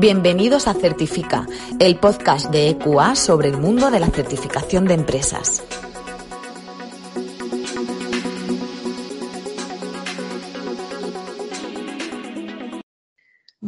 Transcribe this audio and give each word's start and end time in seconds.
Bienvenidos 0.00 0.68
a 0.68 0.74
Certifica, 0.74 1.44
el 1.80 1.96
podcast 1.96 2.52
de 2.52 2.68
EQA 2.68 3.16
sobre 3.16 3.48
el 3.48 3.56
mundo 3.56 3.90
de 3.90 3.98
la 3.98 4.06
certificación 4.06 4.84
de 4.84 4.94
empresas. 4.94 5.64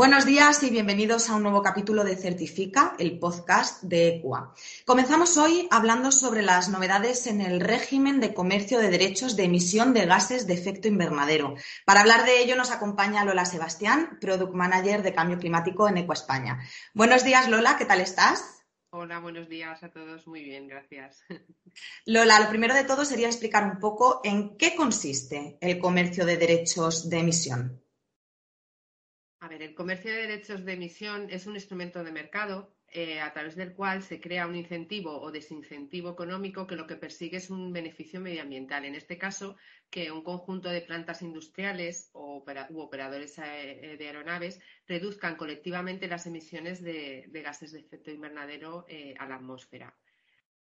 Buenos 0.00 0.24
días 0.24 0.62
y 0.62 0.70
bienvenidos 0.70 1.28
a 1.28 1.36
un 1.36 1.42
nuevo 1.42 1.60
capítulo 1.60 2.04
de 2.04 2.16
Certifica, 2.16 2.96
el 2.98 3.18
podcast 3.18 3.82
de 3.82 4.16
ECUA. 4.16 4.54
Comenzamos 4.86 5.36
hoy 5.36 5.68
hablando 5.70 6.10
sobre 6.10 6.41
las 6.41 6.70
novedades 6.70 7.27
en 7.27 7.42
el 7.42 7.60
régimen 7.60 8.18
de 8.18 8.32
comercio 8.32 8.78
de 8.78 8.88
derechos 8.88 9.36
de 9.36 9.44
emisión 9.44 9.92
de 9.92 10.06
gases 10.06 10.46
de 10.46 10.55
efecto 10.55 10.88
invernadero. 10.88 11.55
Para 11.84 12.00
hablar 12.00 12.24
de 12.24 12.41
ello 12.41 12.56
nos 12.56 12.70
acompaña 12.70 13.27
Lola 13.27 13.44
Sebastián, 13.44 14.16
Product 14.22 14.55
Manager 14.55 15.02
de 15.02 15.12
Cambio 15.12 15.38
Climático 15.38 15.86
en 15.86 15.98
ECUA 15.98 16.14
España. 16.14 16.60
Buenos 16.94 17.22
días, 17.22 17.50
Lola, 17.50 17.77
¿qué 17.77 17.84
tal 17.84 18.00
estás? 18.00 18.64
Hola, 18.92 19.19
buenos 19.19 19.50
días 19.50 19.82
a 19.82 19.91
todos. 19.91 20.27
Muy 20.27 20.42
bien, 20.42 20.66
gracias. 20.66 21.22
Lola, 22.06 22.41
lo 22.41 22.48
primero 22.48 22.72
de 22.72 22.84
todo 22.84 23.05
sería 23.05 23.27
explicar 23.27 23.70
un 23.70 23.78
poco 23.78 24.22
en 24.25 24.56
qué 24.56 24.75
consiste 24.75 25.58
el 25.60 25.78
comercio 25.78 26.25
de 26.25 26.38
derechos 26.38 27.10
de 27.10 27.19
emisión. 27.19 27.82
A 29.42 29.48
ver, 29.48 29.62
el 29.62 29.74
comercio 29.74 30.12
de 30.12 30.27
derechos 30.27 30.66
de 30.66 30.74
emisión 30.74 31.28
es 31.30 31.46
un 31.46 31.55
instrumento 31.55 32.05
de 32.05 32.12
mercado 32.12 32.77
eh, 32.88 33.20
a 33.20 33.33
través 33.33 33.56
del 33.56 33.72
cual 33.72 34.02
se 34.02 34.20
crea 34.20 34.47
un 34.47 34.55
incentivo 34.55 35.19
o 35.19 35.32
desincentivo 35.32 36.10
económico 36.10 36.66
que 36.66 36.77
lo 36.77 36.86
que 36.86 36.97
persigue 36.97 37.38
es 37.38 37.48
un 37.48 37.72
beneficio 37.72 38.20
medioambiental. 38.20 38.84
En 38.84 38.94
este 38.94 39.16
caso, 39.16 39.56
que 39.88 40.12
un 40.12 40.22
conjunto 40.22 40.69
de 40.69 40.82
plantas 40.82 41.22
industriales 41.22 42.10
o 42.12 42.44
u 42.69 42.80
operadores 42.80 43.38
eh, 43.38 43.97
de 43.98 44.06
aeronaves 44.06 44.60
reduzcan 44.86 45.36
colectivamente 45.36 46.06
las 46.06 46.27
emisiones 46.27 46.82
de, 46.82 47.30
gases 47.32 47.72
de 47.72 47.80
efecto 47.80 48.10
invernadero 48.10 48.84
eh, 48.88 49.14
a 49.19 49.27
la 49.27 49.36
atmósfera. 49.36 49.97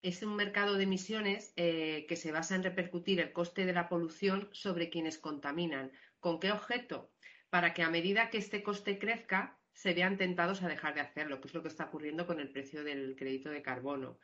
Es 0.00 0.22
un 0.22 0.36
mercado 0.36 0.76
de 0.76 0.84
emisiones 0.84 1.52
que 1.56 2.16
se 2.16 2.32
basa 2.32 2.54
en 2.54 2.62
repercutir 2.62 3.20
el 3.20 3.32
coste 3.32 3.66
de 3.66 3.74
la 3.74 3.90
polución 3.90 4.48
sobre 4.52 4.88
quienes 4.88 5.18
contaminan. 5.18 5.92
¿Con 6.20 6.40
qué 6.40 6.52
objeto? 6.52 7.10
Para 7.50 7.74
que 7.74 7.82
a 7.82 7.90
medida 7.90 8.30
que 8.30 8.38
este 8.38 8.62
coste 8.62 8.98
crezca 8.98 9.58
se 9.72 9.94
vean 9.94 10.16
tentados 10.16 10.62
a 10.62 10.68
dejar 10.68 10.94
de 10.94 11.00
hacerlo, 11.00 11.40
que 11.40 11.48
es 11.48 11.54
lo 11.54 11.62
que 11.62 11.68
está 11.68 11.84
ocurriendo 11.84 12.26
con 12.26 12.40
el 12.40 12.50
precio 12.50 12.84
del 12.84 13.16
crédito 13.16 13.50
de 13.50 13.62
carbono. 13.62 14.18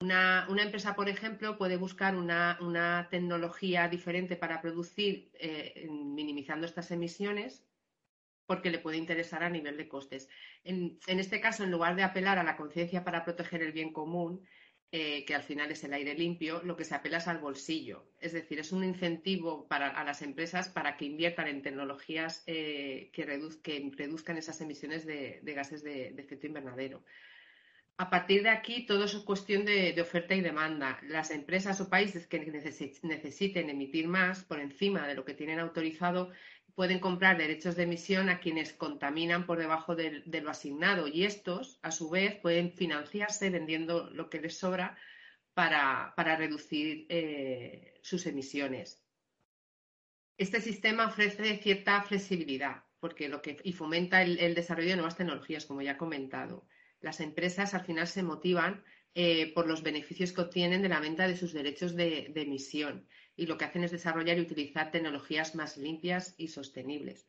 Una, 0.00 0.46
empresa, 0.48 0.96
por 0.96 1.08
ejemplo, 1.08 1.56
puede 1.56 1.76
buscar 1.76 2.16
una, 2.16 3.06
tecnología 3.10 3.88
diferente 3.88 4.36
para 4.36 4.60
producir 4.60 5.30
eh, 5.34 5.86
minimizando 5.88 6.66
estas 6.66 6.90
emisiones 6.90 7.64
porque 8.46 8.70
le 8.70 8.80
puede 8.80 8.96
interesar 8.96 9.44
a 9.44 9.50
nivel 9.50 9.76
de 9.76 9.88
costes. 9.88 10.28
en, 10.64 10.98
este 11.06 11.40
caso, 11.40 11.62
en 11.62 11.70
lugar 11.70 11.94
de 11.94 12.02
apelar 12.02 12.38
a 12.38 12.42
la 12.42 12.56
conciencia 12.56 13.04
para 13.04 13.24
proteger 13.24 13.62
el 13.62 13.72
bien 13.72 13.92
común, 13.92 14.44
eh, 14.94 15.24
que 15.24 15.34
al 15.34 15.42
final 15.42 15.70
es 15.70 15.82
el 15.84 15.94
aire 15.94 16.14
limpio, 16.14 16.60
lo 16.64 16.76
que 16.76 16.84
se 16.84 16.94
apela 16.94 17.16
es 17.16 17.26
al 17.26 17.38
bolsillo. 17.38 18.04
Es 18.20 18.34
decir, 18.34 18.58
es 18.58 18.72
un 18.72 18.84
incentivo 18.84 19.66
para, 19.66 19.88
a 19.88 20.04
las 20.04 20.20
empresas 20.20 20.68
para 20.68 20.98
que 20.98 21.06
inviertan 21.06 21.48
en 21.48 21.62
tecnologías 21.62 22.44
eh, 22.46 23.08
que, 23.10 23.24
reduzcan 23.24 24.36
esas 24.36 24.60
emisiones 24.60 25.06
de, 25.06 25.40
gases 25.44 25.82
de, 25.82 26.08
efecto 26.08 26.46
invernadero. 26.46 27.02
A 27.96 28.10
partir 28.10 28.42
de 28.42 28.50
aquí, 28.50 28.84
todo 28.84 29.04
es 29.04 29.14
cuestión 29.16 29.64
de, 29.64 29.98
oferta 29.98 30.34
y 30.34 30.42
demanda. 30.42 31.00
Las 31.08 31.30
empresas 31.30 31.80
o 31.80 31.88
países 31.88 32.26
que 32.26 32.40
necesiten 33.02 33.70
emitir 33.70 34.08
más 34.08 34.44
por 34.44 34.60
encima 34.60 35.08
de 35.08 35.14
lo 35.14 35.24
que 35.24 35.32
tienen 35.32 35.58
autorizado 35.58 36.32
pueden 36.74 37.00
comprar 37.00 37.36
derechos 37.36 37.76
de 37.76 37.84
emisión 37.84 38.28
a 38.28 38.40
quienes 38.40 38.72
contaminan 38.72 39.46
por 39.46 39.58
debajo 39.58 39.94
de, 39.94 40.22
lo 40.24 40.50
asignado 40.50 41.06
y 41.06 41.24
estos, 41.24 41.78
a 41.82 41.90
su 41.90 42.10
vez, 42.10 42.36
pueden 42.36 42.72
financiarse 42.72 43.50
vendiendo 43.50 44.08
lo 44.10 44.30
que 44.30 44.40
les 44.40 44.56
sobra 44.56 44.96
para, 45.54 46.14
reducir 46.16 47.06
eh, 47.08 47.98
sus 48.02 48.26
emisiones. 48.26 49.02
Este 50.38 50.60
sistema 50.60 51.06
ofrece 51.06 51.58
cierta 51.58 52.02
flexibilidad 52.02 52.84
porque 53.02 53.28
lo 53.28 53.42
que, 53.42 53.56
y 53.64 53.72
fomenta 53.72 54.22
el, 54.22 54.54
desarrollo 54.54 54.90
de 54.90 54.94
nuevas 54.94 55.16
tecnologías, 55.16 55.66
como 55.66 55.82
ya 55.82 55.92
he 55.92 55.96
comentado. 55.96 56.68
Las 57.00 57.18
empresas 57.18 57.74
al 57.74 57.84
final 57.84 58.06
se 58.06 58.22
motivan 58.22 58.84
eh, 59.14 59.52
por 59.54 59.66
los 59.66 59.82
beneficios 59.82 60.32
que 60.32 60.40
obtienen 60.40 60.82
de 60.82 60.88
la 60.88 61.00
venta 61.00 61.28
de 61.28 61.36
sus 61.36 61.52
derechos 61.52 61.94
de 61.94 62.32
emisión 62.34 63.06
y 63.36 63.46
lo 63.46 63.56
que 63.56 63.64
hacen 63.64 63.84
es 63.84 63.90
desarrollar 63.90 64.38
y 64.38 64.42
utilizar 64.42 64.90
tecnologías 64.90 65.54
más 65.54 65.76
limpias 65.76 66.34
y 66.38 66.48
sostenibles. 66.48 67.26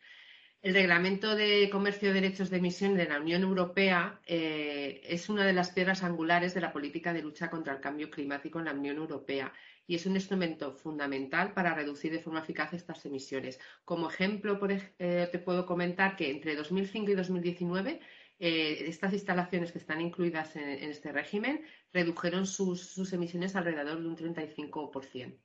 El 0.64 0.76
Reglamento 0.76 1.36
de 1.36 1.70
Comercio 1.70 2.08
de 2.08 2.22
Derechos 2.22 2.50
de 2.50 2.56
Emisión 2.56 2.96
de 2.96 3.06
la 3.06 3.20
Unión 3.20 3.42
Europea 3.42 4.22
eh, 4.26 5.02
es 5.04 5.28
una 5.28 5.46
de 5.46 5.52
las 5.52 5.72
piedras 5.72 6.04
angulares 6.04 6.54
de 6.54 6.62
la 6.62 6.72
política 6.72 7.12
de 7.12 7.22
lucha 7.22 7.50
contra 7.50 7.74
el 7.74 7.82
cambio 7.82 8.10
climático 8.10 8.60
en 8.60 8.66
la 8.66 8.72
Unión 8.72 8.96
Europea 8.96 9.52
y 9.86 9.96
es 9.96 10.06
un 10.06 10.16
instrumento 10.16 10.72
fundamental 10.72 11.54
para 11.54 11.74
reducir 11.74 12.14
de 12.14 12.22
forma 12.22 12.40
eficaz 12.40 12.72
estas 12.72 13.06
emisiones. 13.06 13.60
Como 13.84 14.10
ejemplo, 14.10 14.58
eh, 14.70 15.28
te 15.30 15.40
puedo 15.40 15.66
comentar 15.66 16.16
que 16.16 16.32
entre 16.32 16.56
2005 16.56 17.12
y 17.12 17.16
2019 17.16 18.00
eh, 18.46 18.90
estas 18.90 19.14
instalaciones 19.14 19.72
que 19.72 19.78
están 19.78 20.02
incluidas 20.02 20.58
en, 20.58 20.68
este 20.90 21.14
régimen 21.14 21.62
redujeron 21.94 22.46
sus, 22.46 22.82
sus 22.82 23.14
emisiones 23.14 23.56
alrededor 23.56 24.02
de 24.02 24.08
un 24.10 24.18
35%. 24.18 25.38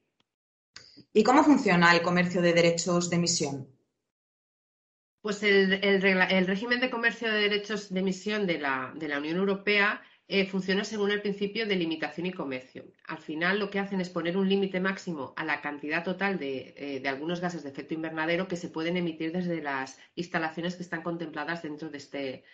¿Y 1.12 1.22
cómo 1.22 1.44
funciona 1.44 1.94
el 1.94 2.03
comercio 2.03 2.42
de 2.42 2.53
derechos 2.53 3.09
de 3.09 3.14
emisión? 3.14 3.69
Pues 5.20 5.44
el, 5.44 6.03
régimen 6.48 6.81
de 6.81 6.91
comercio 6.91 7.31
de 7.31 7.38
derechos 7.38 7.94
de 7.94 8.00
emisión 8.00 8.48
de 8.48 8.59
la, 8.59 8.92
Unión 9.16 9.36
Europea 9.36 10.03
eh, 10.26 10.47
funciona 10.47 10.82
según 10.82 11.12
el 11.12 11.22
principio 11.22 11.66
de 11.66 11.76
limitación 11.76 12.26
y 12.26 12.32
comercio. 12.32 12.84
Al 13.06 13.19
final 13.19 13.60
lo 13.60 13.70
que 13.70 13.78
hacen 13.78 14.00
es 14.00 14.10
poner 14.10 14.36
un 14.36 14.48
límite 14.48 14.80
máximo 14.80 15.34
a 15.36 15.44
la 15.44 15.60
cantidad 15.60 16.03
total 16.03 16.36
de, 16.36 16.75
eh, 16.76 16.98
de, 16.98 17.09
algunos 17.09 17.41
gases 17.41 17.62
de 17.62 17.69
efecto 17.69 17.94
invernadero 17.94 18.48
que 18.48 18.56
se 18.56 18.70
pueden 18.70 18.97
emitir 18.97 19.30
desde 19.30 19.62
las 19.62 20.00
instalaciones 20.16 20.75
que 20.75 20.82
están 20.82 21.03
contempladas 21.03 21.62
dentro 21.62 21.91
de 21.91 21.98
este, 21.98 22.44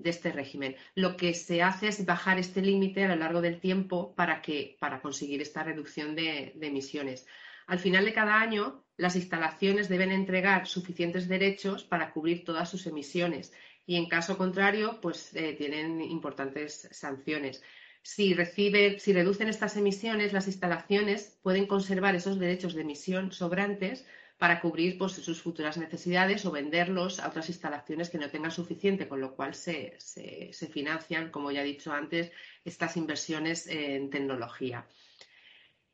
de 0.00 0.10
este 0.10 0.32
régimen. 0.32 0.76
Lo 0.94 1.16
que 1.16 1.34
se 1.34 1.62
hace 1.62 1.88
es 1.88 2.04
bajar 2.04 2.38
este 2.38 2.62
límite 2.62 3.04
a 3.04 3.08
lo 3.08 3.16
largo 3.16 3.40
del 3.40 3.60
tiempo 3.60 4.14
para, 4.14 4.42
que, 4.42 4.76
para 4.80 5.00
conseguir 5.00 5.40
esta 5.40 5.62
reducción 5.62 6.14
de 6.14 6.54
emisiones. 6.60 7.26
Al 7.70 7.78
final 7.78 8.04
de 8.04 8.12
cada 8.12 8.40
año, 8.40 8.84
las 8.96 9.14
instalaciones 9.14 9.88
deben 9.88 10.10
entregar 10.10 10.66
suficientes 10.66 11.28
derechos 11.28 11.84
para 11.84 12.12
cubrir 12.12 12.44
todas 12.44 12.68
sus 12.68 12.84
emisiones 12.86 13.52
y, 13.86 13.94
en 13.94 14.08
caso 14.08 14.36
contrario, 14.36 14.98
pues 15.00 15.34
eh, 15.36 15.54
tienen 15.54 16.00
importantes 16.00 16.88
sanciones. 16.90 17.62
Si, 18.02 18.34
si 18.34 19.12
reducen 19.12 19.48
estas 19.48 19.76
emisiones, 19.76 20.32
las 20.32 20.48
instalaciones 20.48 21.38
pueden 21.42 21.66
conservar 21.66 22.14
esos 22.16 22.38
derechos 22.38 22.74
de 22.74 22.82
emisión 22.82 23.30
sobrantes 23.30 24.04
para 24.40 24.62
cubrir 24.62 24.96
pues, 24.96 25.12
sus 25.12 25.42
futuras 25.42 25.76
necesidades 25.76 26.46
o 26.46 26.50
venderlos 26.50 27.20
a 27.20 27.28
otras 27.28 27.50
instalaciones 27.50 28.08
que 28.08 28.16
no 28.16 28.30
tengan 28.30 28.50
suficiente, 28.50 29.06
con 29.06 29.20
lo 29.20 29.36
cual 29.36 29.54
se, 29.54 29.94
se 29.98 30.66
financian, 30.68 31.30
como 31.30 31.50
ya 31.50 31.60
he 31.60 31.64
dicho 31.64 31.92
antes, 31.92 32.32
estas 32.64 32.96
inversiones 32.96 33.66
en 33.66 34.08
tecnología. 34.08 34.86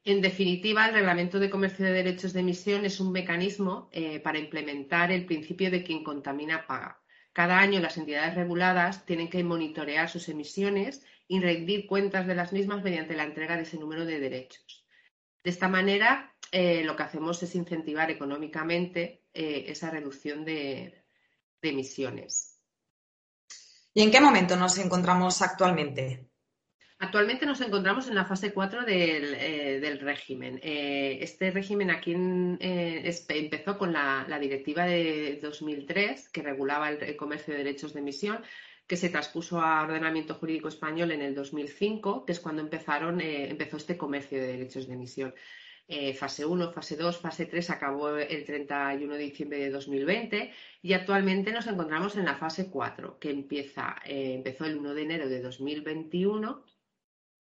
En 0.05 0.21
definitiva, 0.21 0.87
el 0.87 0.95
Reglamento 0.95 1.41
de 1.41 1.51
Comercio 1.51 1.85
de 1.85 1.91
Derechos 1.91 2.33
de 2.33 2.39
Emisión 2.39 2.85
es 2.85 3.01
un 3.01 3.11
mecanismo 3.11 3.89
eh, 3.91 4.21
para 4.21 4.39
implementar 4.39 5.11
el 5.11 5.27
principio 5.27 5.69
de 5.69 5.83
quien 5.83 6.05
contamina 6.05 6.69
paga. 6.69 7.01
Cada 7.33 7.59
año 7.59 7.81
las 7.81 7.97
entidades 7.97 8.37
reguladas 8.37 9.05
tienen 9.07 9.29
que 9.29 9.43
monitorear 9.43 10.09
sus 10.09 10.29
emisiones 10.29 11.05
y 11.27 11.41
rendir 11.41 11.89
cuentas 11.89 12.29
de 12.29 12.37
las 12.37 12.53
mismas 12.53 12.85
mediante 12.85 13.17
la 13.17 13.25
entrega 13.25 13.57
de 13.57 13.65
ese 13.65 13.79
número 13.79 14.07
de 14.07 14.21
derechos. 14.21 14.87
De 15.43 15.51
esta 15.51 15.67
manera, 15.67 16.36
eh, 16.53 16.83
lo 16.85 16.97
que 16.97 17.03
hacemos 17.03 17.43
es 17.43 17.55
incentivar 17.55 18.11
económicamente 18.11 19.25
eh, 19.33 19.65
esa 19.69 19.91
reducción 19.91 20.45
de 20.45 21.05
emisiones. 21.63 22.61
¿Y 23.93 24.03
en 24.03 24.11
qué 24.11 24.21
momento 24.21 24.57
nos 24.57 24.79
encontramos 24.79 25.43
actualmente? 25.43 26.29
Actualmente 26.99 27.45
nos 27.45 27.61
encontramos 27.61 28.09
en 28.09 28.15
la 28.15 28.25
fase 28.25 28.53
4 28.53 28.85
del, 28.85 29.81
del 29.83 29.99
régimen. 30.01 30.59
este 30.63 31.51
régimen 31.51 31.91
aquí 31.91 32.15
empezó 32.15 33.77
con 33.77 33.93
la, 33.93 34.39
directiva 34.41 34.85
de 34.85 35.39
2003 35.43 36.31
que 36.31 36.43
regulaba 36.43 36.89
el 36.89 37.17
comercio 37.17 37.53
de 37.53 37.65
derechos 37.65 37.93
de 37.93 38.01
emisión 38.01 38.43
que 38.87 38.97
se 38.97 39.09
traspuso 39.09 39.61
a 39.61 39.83
ordenamiento 39.83 40.35
jurídico 40.35 40.69
español 40.69 41.11
en 41.11 41.23
el 41.23 41.35
2005, 41.35 42.25
que 42.25 42.33
es 42.33 42.41
cuando 42.41 42.63
empezaron, 42.63 43.21
eh, 43.21 43.51
empezó 43.51 43.77
este 43.77 43.97
comercio 43.97 44.39
de 44.39 44.47
derechos 44.47 44.87
de 44.87 44.95
emisión. 44.95 45.35
Eh, 45.89 46.15
fase 46.15 46.45
1, 46.45 46.73
fase 46.73 46.97
2, 46.97 47.19
fase 47.19 47.47
3 47.47 47.71
acabó 47.71 48.17
el 48.17 48.45
31 48.45 49.15
de 49.15 49.21
diciembre 49.21 49.61
de 49.61 49.71
2020 49.71 50.53
y 50.83 50.93
actualmente 50.95 51.53
nos 51.53 51.69
encontramos 51.69 52.17
en 52.17 52.25
la 52.25 52.35
fase 52.35 52.71
4, 52.71 53.21
que 53.21 53.31
empieza, 53.31 53.95
eh, 54.05 54.35
empezó 54.35 54.65
el 54.65 54.79
1 54.79 54.95
de 54.95 55.03
enero 55.03 55.29
de 55.29 55.41
2021 55.41 56.65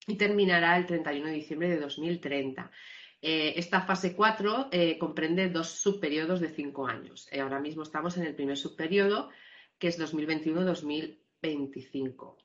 y 0.08 0.16
terminará 0.16 0.78
el 0.78 0.86
31 0.86 1.28
de 1.28 1.34
diciembre 1.34 1.70
de 1.70 1.80
2030. 1.80 2.72
esta 3.22 3.82
fase 3.82 4.16
4 4.16 4.70
comprende 5.00 5.50
dos 5.50 5.70
subperiodos 5.70 6.40
de 6.40 6.50
cinco 6.50 6.86
años. 6.86 7.28
ahora 7.42 7.60
mismo 7.60 7.82
estamos 7.82 8.18
en 8.18 8.26
el 8.26 8.36
primer 8.36 8.58
subperiodo, 8.58 9.32
que 9.80 9.88
es 9.88 10.00
2021-2030. 10.00 12.36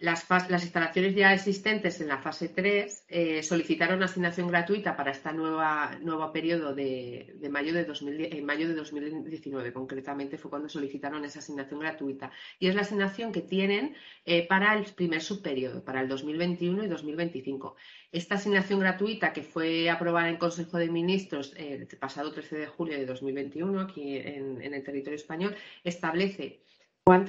25. 0.00 0.50
Las, 0.50 0.64
instalaciones 0.64 1.14
ya 1.14 1.34
existentes 1.34 2.00
en 2.00 2.08
la 2.08 2.18
fase 2.18 2.48
3 2.48 3.04
eh, 3.08 3.42
solicitaron 3.42 4.02
asignación 4.02 4.48
gratuita 4.48 4.96
para 4.96 5.10
este 5.10 5.32
nuevo 5.32 6.32
periodo 6.32 6.74
de, 6.74 7.36
mayo 7.50 7.74
de 7.74 7.86
en 8.32 8.44
mayo 8.46 8.68
de 8.68 8.74
2019. 8.74 9.72
Concretamente 9.72 10.38
fue 10.38 10.50
cuando 10.50 10.68
solicitaron 10.68 11.24
esa 11.24 11.40
asignación 11.40 11.80
gratuita. 11.80 12.30
Y 12.58 12.68
es 12.68 12.74
la 12.74 12.82
asignación 12.82 13.32
que 13.32 13.42
tienen 13.42 13.94
eh, 14.24 14.46
para 14.46 14.74
el 14.74 14.84
primer 14.84 15.20
subperiodo, 15.20 15.84
para 15.84 16.00
el 16.00 16.08
2021 16.08 16.84
y 16.84 16.88
2025. 16.88 17.76
Esta 18.12 18.36
asignación 18.36 18.80
gratuita 18.80 19.32
que 19.32 19.42
fue 19.42 19.90
aprobada 19.90 20.30
en 20.30 20.36
Consejo 20.36 20.78
de 20.78 20.88
Ministros 20.88 21.54
el 21.56 21.86
pasado 21.98 22.32
13 22.32 22.58
de 22.58 22.66
julio 22.66 22.98
de 22.98 23.06
2021 23.06 23.80
aquí 23.80 24.16
en 24.16 24.74
el 24.74 24.82
territorio 24.82 25.16
español 25.16 25.54
establece 25.84 26.60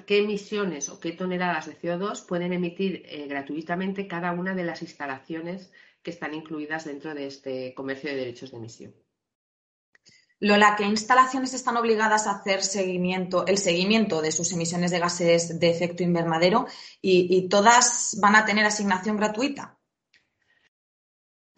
qué 0.06 0.20
emisiones 0.20 0.90
o 0.90 1.00
qué 1.00 1.12
toneladas 1.12 1.66
de 1.66 1.78
CO2 1.78 2.26
pueden 2.26 2.54
emitir 2.54 3.04
eh, 3.06 3.28
gratuitamente 3.28 4.08
cada 4.08 4.32
una 4.32 4.54
de 4.54 4.64
las 4.64 4.82
instalaciones 4.82 5.72
que 6.04 6.12
están 6.12 6.34
incluidas 6.34 6.86
dentro 6.86 7.14
de 7.14 7.28
este 7.28 7.74
comercio 7.74 8.10
de 8.10 8.18
derechos 8.18 8.52
de 8.52 8.58
emisión. 8.58 8.96
Lola, 10.40 10.76
¿qué 10.76 10.86
instalaciones 10.86 11.54
están 11.54 11.78
obligadas 11.78 12.26
a 12.26 12.32
hacer 12.32 12.64
seguimiento, 12.64 13.46
el 13.46 13.60
seguimiento 13.60 14.22
de 14.22 14.32
sus 14.32 14.52
emisiones 14.54 14.90
de 14.90 15.00
gases 15.00 15.60
de 15.60 15.70
efecto 15.70 16.02
invernadero 16.02 16.66
y 17.00 17.48
todas 17.48 18.18
van 18.20 18.36
a 18.36 18.46
tener 18.46 18.66
asignación 18.66 19.18
gratuita? 19.18 19.78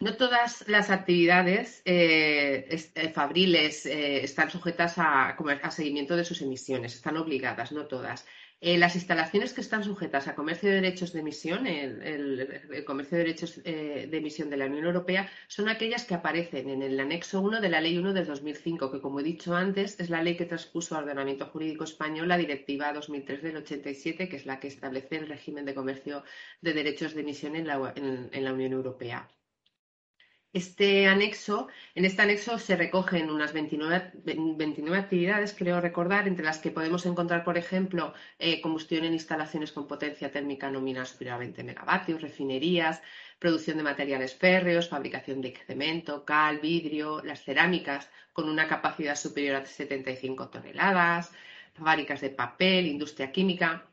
No 0.04 0.18
todas 0.18 0.68
las 0.68 0.90
actividades 0.90 1.80
eh, 1.86 2.66
eh, 2.94 3.08
fabriles 3.08 3.86
eh, 3.86 4.22
están 4.22 4.50
sujetas 4.50 4.96
a, 4.98 5.34
seguimiento 5.70 6.14
de 6.14 6.26
sus 6.26 6.42
emisiones, 6.42 6.94
están 6.94 7.16
obligadas, 7.16 7.72
no 7.72 7.86
todas. 7.86 8.26
las 8.60 8.96
instalaciones 8.96 9.54
que 9.54 9.62
están 9.62 9.82
sujetas 9.82 10.28
a 10.28 10.34
comercio 10.34 10.68
de 10.68 10.74
derechos 10.82 11.14
de 11.14 11.20
emisión, 11.20 11.66
el, 11.66 12.84
comercio 12.86 13.16
de 13.16 13.24
derechos 13.24 13.62
de 13.64 14.18
emisión 14.22 14.50
de 14.50 14.58
la 14.58 14.66
Unión 14.66 14.84
Europea, 14.84 15.30
son 15.48 15.70
aquellas 15.70 16.04
que 16.04 16.14
aparecen 16.14 16.68
en 16.68 16.82
el 16.82 17.00
anexo 17.00 17.40
1 17.40 17.62
de 17.62 17.70
la 17.70 17.80
Ley 17.80 17.96
1 17.96 18.12
del 18.12 18.26
2005, 18.26 18.92
que 18.92 19.00
como 19.00 19.20
he 19.20 19.22
dicho 19.22 19.56
antes, 19.56 19.98
es 20.00 20.10
la 20.10 20.22
ley 20.22 20.36
que 20.36 20.44
transpuso 20.44 20.96
al 20.96 21.04
ordenamiento 21.04 21.46
jurídico 21.46 21.84
español 21.84 22.28
la 22.28 22.36
Directiva 22.36 22.92
2003 22.92 23.42
del 23.42 23.56
87, 23.56 24.28
que 24.28 24.36
es 24.36 24.44
la 24.44 24.60
que 24.60 24.68
establece 24.68 25.16
el 25.16 25.28
régimen 25.28 25.64
de 25.64 25.74
comercio 25.74 26.24
de 26.60 26.74
derechos 26.74 27.14
de 27.14 27.22
emisión 27.22 27.56
en 27.56 27.66
la 28.44 28.52
Unión 28.52 28.72
Europea. 28.72 29.30
Este 30.54 31.08
anexo, 31.08 31.66
en 31.96 32.04
este 32.04 32.22
anexo 32.22 32.60
se 32.60 32.76
recogen 32.76 33.28
unas 33.28 33.52
29, 33.52 34.96
actividades, 34.96 35.52
creo 35.52 35.80
recordar, 35.80 36.28
entre 36.28 36.44
las 36.44 36.58
que 36.60 36.70
podemos 36.70 37.06
encontrar, 37.06 37.42
por 37.42 37.58
ejemplo, 37.58 38.14
eh, 38.38 38.60
combustión 38.60 39.04
en 39.04 39.14
instalaciones 39.14 39.72
con 39.72 39.88
potencia 39.88 40.30
térmica 40.30 40.70
nominal 40.70 41.08
superior 41.08 41.34
a 41.34 41.38
20 41.38 41.64
megavatios, 41.64 42.22
refinerías, 42.22 43.02
producción 43.40 43.78
de 43.78 43.82
materiales 43.82 44.36
férreos, 44.36 44.88
fabricación 44.88 45.40
de 45.40 45.56
cemento, 45.66 46.24
cal, 46.24 46.60
vidrio, 46.60 47.20
las 47.24 47.42
cerámicas 47.42 48.08
con 48.32 48.48
una 48.48 48.68
capacidad 48.68 49.16
superior 49.16 49.56
a 49.56 49.66
75 49.66 50.50
toneladas, 50.50 51.32
fábricas 51.72 52.20
de 52.20 52.30
papel, 52.30 52.86
industria 52.86 53.32
química. 53.32 53.88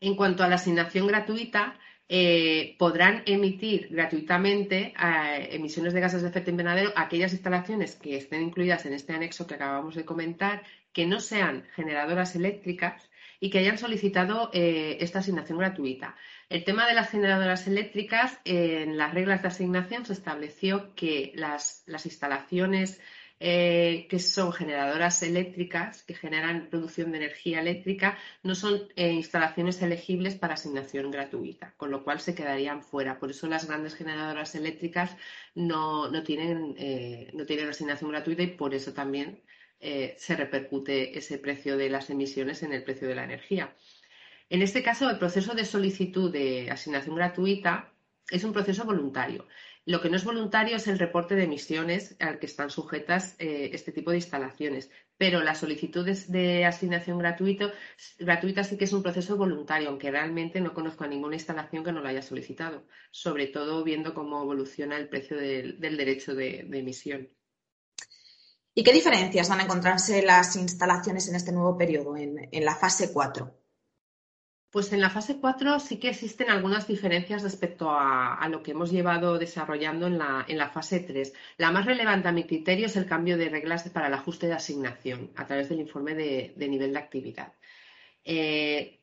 En 0.00 0.16
cuanto 0.16 0.42
a 0.42 0.48
la 0.48 0.54
asignación 0.54 1.06
gratuita, 1.06 1.78
eh, 2.08 2.76
podrán 2.78 3.22
emitir 3.24 3.88
gratuitamente 3.90 4.92
eh, 5.02 5.48
emisiones 5.52 5.94
de 5.94 6.00
gases 6.00 6.22
de 6.22 6.28
efecto 6.28 6.50
invernadero 6.50 6.92
aquellas 6.96 7.32
instalaciones 7.32 7.96
que 7.96 8.16
estén 8.16 8.42
incluidas 8.42 8.84
en 8.84 8.92
este 8.92 9.14
anexo 9.14 9.46
que 9.46 9.54
acabamos 9.54 9.94
de 9.94 10.04
comentar, 10.04 10.62
que 10.92 11.06
no 11.06 11.18
sean 11.20 11.64
generadoras 11.74 12.36
eléctricas 12.36 13.10
y 13.40 13.50
que 13.50 13.58
hayan 13.58 13.78
solicitado 13.78 14.50
eh, 14.52 14.98
esta 15.00 15.20
asignación 15.20 15.58
gratuita. 15.58 16.14
El 16.50 16.64
tema 16.64 16.86
de 16.86 16.94
las 16.94 17.10
generadoras 17.10 17.66
eléctricas, 17.66 18.38
en 18.44 18.98
las 18.98 19.14
reglas 19.14 19.42
de 19.42 19.48
asignación 19.48 20.04
se 20.04 20.12
estableció 20.12 20.94
que 20.94 21.32
las 21.34 21.84
instalaciones 22.04 23.00
eh, 23.40 24.06
que 24.08 24.18
son 24.18 24.52
generadoras 24.52 25.22
eléctricas 25.22 26.02
que 26.04 26.14
generan 26.14 26.68
producción 26.70 27.10
de 27.10 27.18
energía 27.18 27.60
eléctrica, 27.60 28.16
no 28.42 28.54
son 28.54 28.88
eh, 28.96 29.10
instalaciones 29.10 29.82
elegibles 29.82 30.34
para 30.36 30.54
asignación 30.54 31.10
gratuita, 31.10 31.74
con 31.76 31.90
lo 31.90 32.04
cual 32.04 32.20
se 32.20 32.34
quedarían 32.34 32.82
fuera. 32.82 33.18
Por 33.18 33.30
eso 33.30 33.46
las 33.46 33.66
grandes 33.66 33.94
generadoras 33.96 34.54
eléctricas 34.54 35.16
no, 35.54 36.10
tienen, 36.22 36.74
eh, 36.78 37.30
no 37.34 37.44
tienen 37.44 37.68
asignación 37.68 38.10
gratuita 38.10 38.42
y 38.42 38.48
por 38.48 38.74
eso 38.74 38.92
también 38.92 39.42
se 40.16 40.34
repercute 40.34 41.18
ese 41.18 41.36
precio 41.36 41.76
de 41.76 41.90
las 41.90 42.08
emisiones 42.08 42.62
en 42.62 42.72
el 42.72 42.84
precio 42.84 43.06
de 43.06 43.16
la 43.16 43.24
energía. 43.24 43.76
En 44.48 44.62
este 44.62 44.82
caso, 44.82 45.10
el 45.10 45.18
proceso 45.18 45.54
de 45.54 45.66
solicitud 45.66 46.32
de 46.32 46.70
asignación 46.70 47.16
gratuita 47.16 47.92
es 48.30 48.44
un 48.44 48.52
proceso 48.52 48.84
voluntario. 48.84 49.46
Lo 49.86 50.00
que 50.00 50.08
no 50.08 50.16
es 50.16 50.24
voluntario 50.24 50.76
es 50.76 50.86
el 50.88 50.98
reporte 50.98 51.34
de 51.34 51.44
emisiones 51.44 52.16
al 52.18 52.38
que 52.38 52.46
están 52.46 52.70
sujetas 52.70 53.36
eh, 53.38 53.70
este 53.74 53.92
tipo 53.92 54.10
de 54.10 54.16
instalaciones, 54.16 54.90
pero 55.18 55.42
las 55.42 55.58
solicitudes 55.58 56.32
de 56.32 56.64
asignación 56.64 57.18
gratuita 57.18 58.64
sí 58.64 58.78
que 58.78 58.84
es 58.84 58.92
un 58.94 59.02
proceso 59.02 59.36
voluntario, 59.36 59.90
aunque 59.90 60.10
realmente 60.10 60.62
no 60.62 60.72
conozco 60.72 61.04
a 61.04 61.08
ninguna 61.08 61.36
instalación 61.36 61.84
que 61.84 61.92
no 61.92 62.00
lo 62.00 62.08
haya 62.08 62.22
solicitado, 62.22 62.86
sobre 63.10 63.48
todo 63.48 63.84
viendo 63.84 64.14
cómo 64.14 64.40
evoluciona 64.40 64.96
el 64.96 65.08
precio 65.10 65.36
del, 65.36 65.78
derecho 65.78 66.34
de, 66.34 66.60
emisión. 66.60 67.28
¿Y 68.74 68.82
qué 68.82 68.92
diferencias 68.92 69.50
van 69.50 69.60
a 69.60 69.64
encontrarse 69.64 70.22
las 70.22 70.56
instalaciones 70.56 71.28
en 71.28 71.36
este 71.36 71.52
nuevo 71.52 71.76
periodo, 71.76 72.16
en, 72.16 72.48
en 72.50 72.64
la 72.64 72.74
fase 72.74 73.12
4? 73.12 73.63
Pues 74.74 74.92
en 74.92 75.00
la 75.00 75.08
fase 75.08 75.36
4 75.36 75.78
sí 75.78 75.98
que 75.98 76.08
existen 76.08 76.50
algunas 76.50 76.88
diferencias 76.88 77.44
respecto 77.44 77.92
a, 77.92 78.44
lo 78.50 78.64
que 78.64 78.72
hemos 78.72 78.90
llevado 78.90 79.38
desarrollando 79.38 80.08
en 80.08 80.18
la, 80.18 80.68
fase 80.68 80.98
3. 80.98 81.32
La 81.58 81.70
más 81.70 81.86
relevante 81.86 82.26
a 82.26 82.32
mi 82.32 82.42
criterio 82.42 82.86
es 82.86 82.96
el 82.96 83.06
cambio 83.06 83.36
de 83.38 83.48
reglas 83.50 83.88
para 83.90 84.08
el 84.08 84.14
ajuste 84.14 84.48
de 84.48 84.54
asignación 84.54 85.30
a 85.36 85.46
través 85.46 85.68
del 85.68 85.78
informe 85.78 86.16
de, 86.16 86.68
nivel 86.68 86.92
de 86.92 86.98
actividad. 86.98 87.52
Eh, 88.24 88.98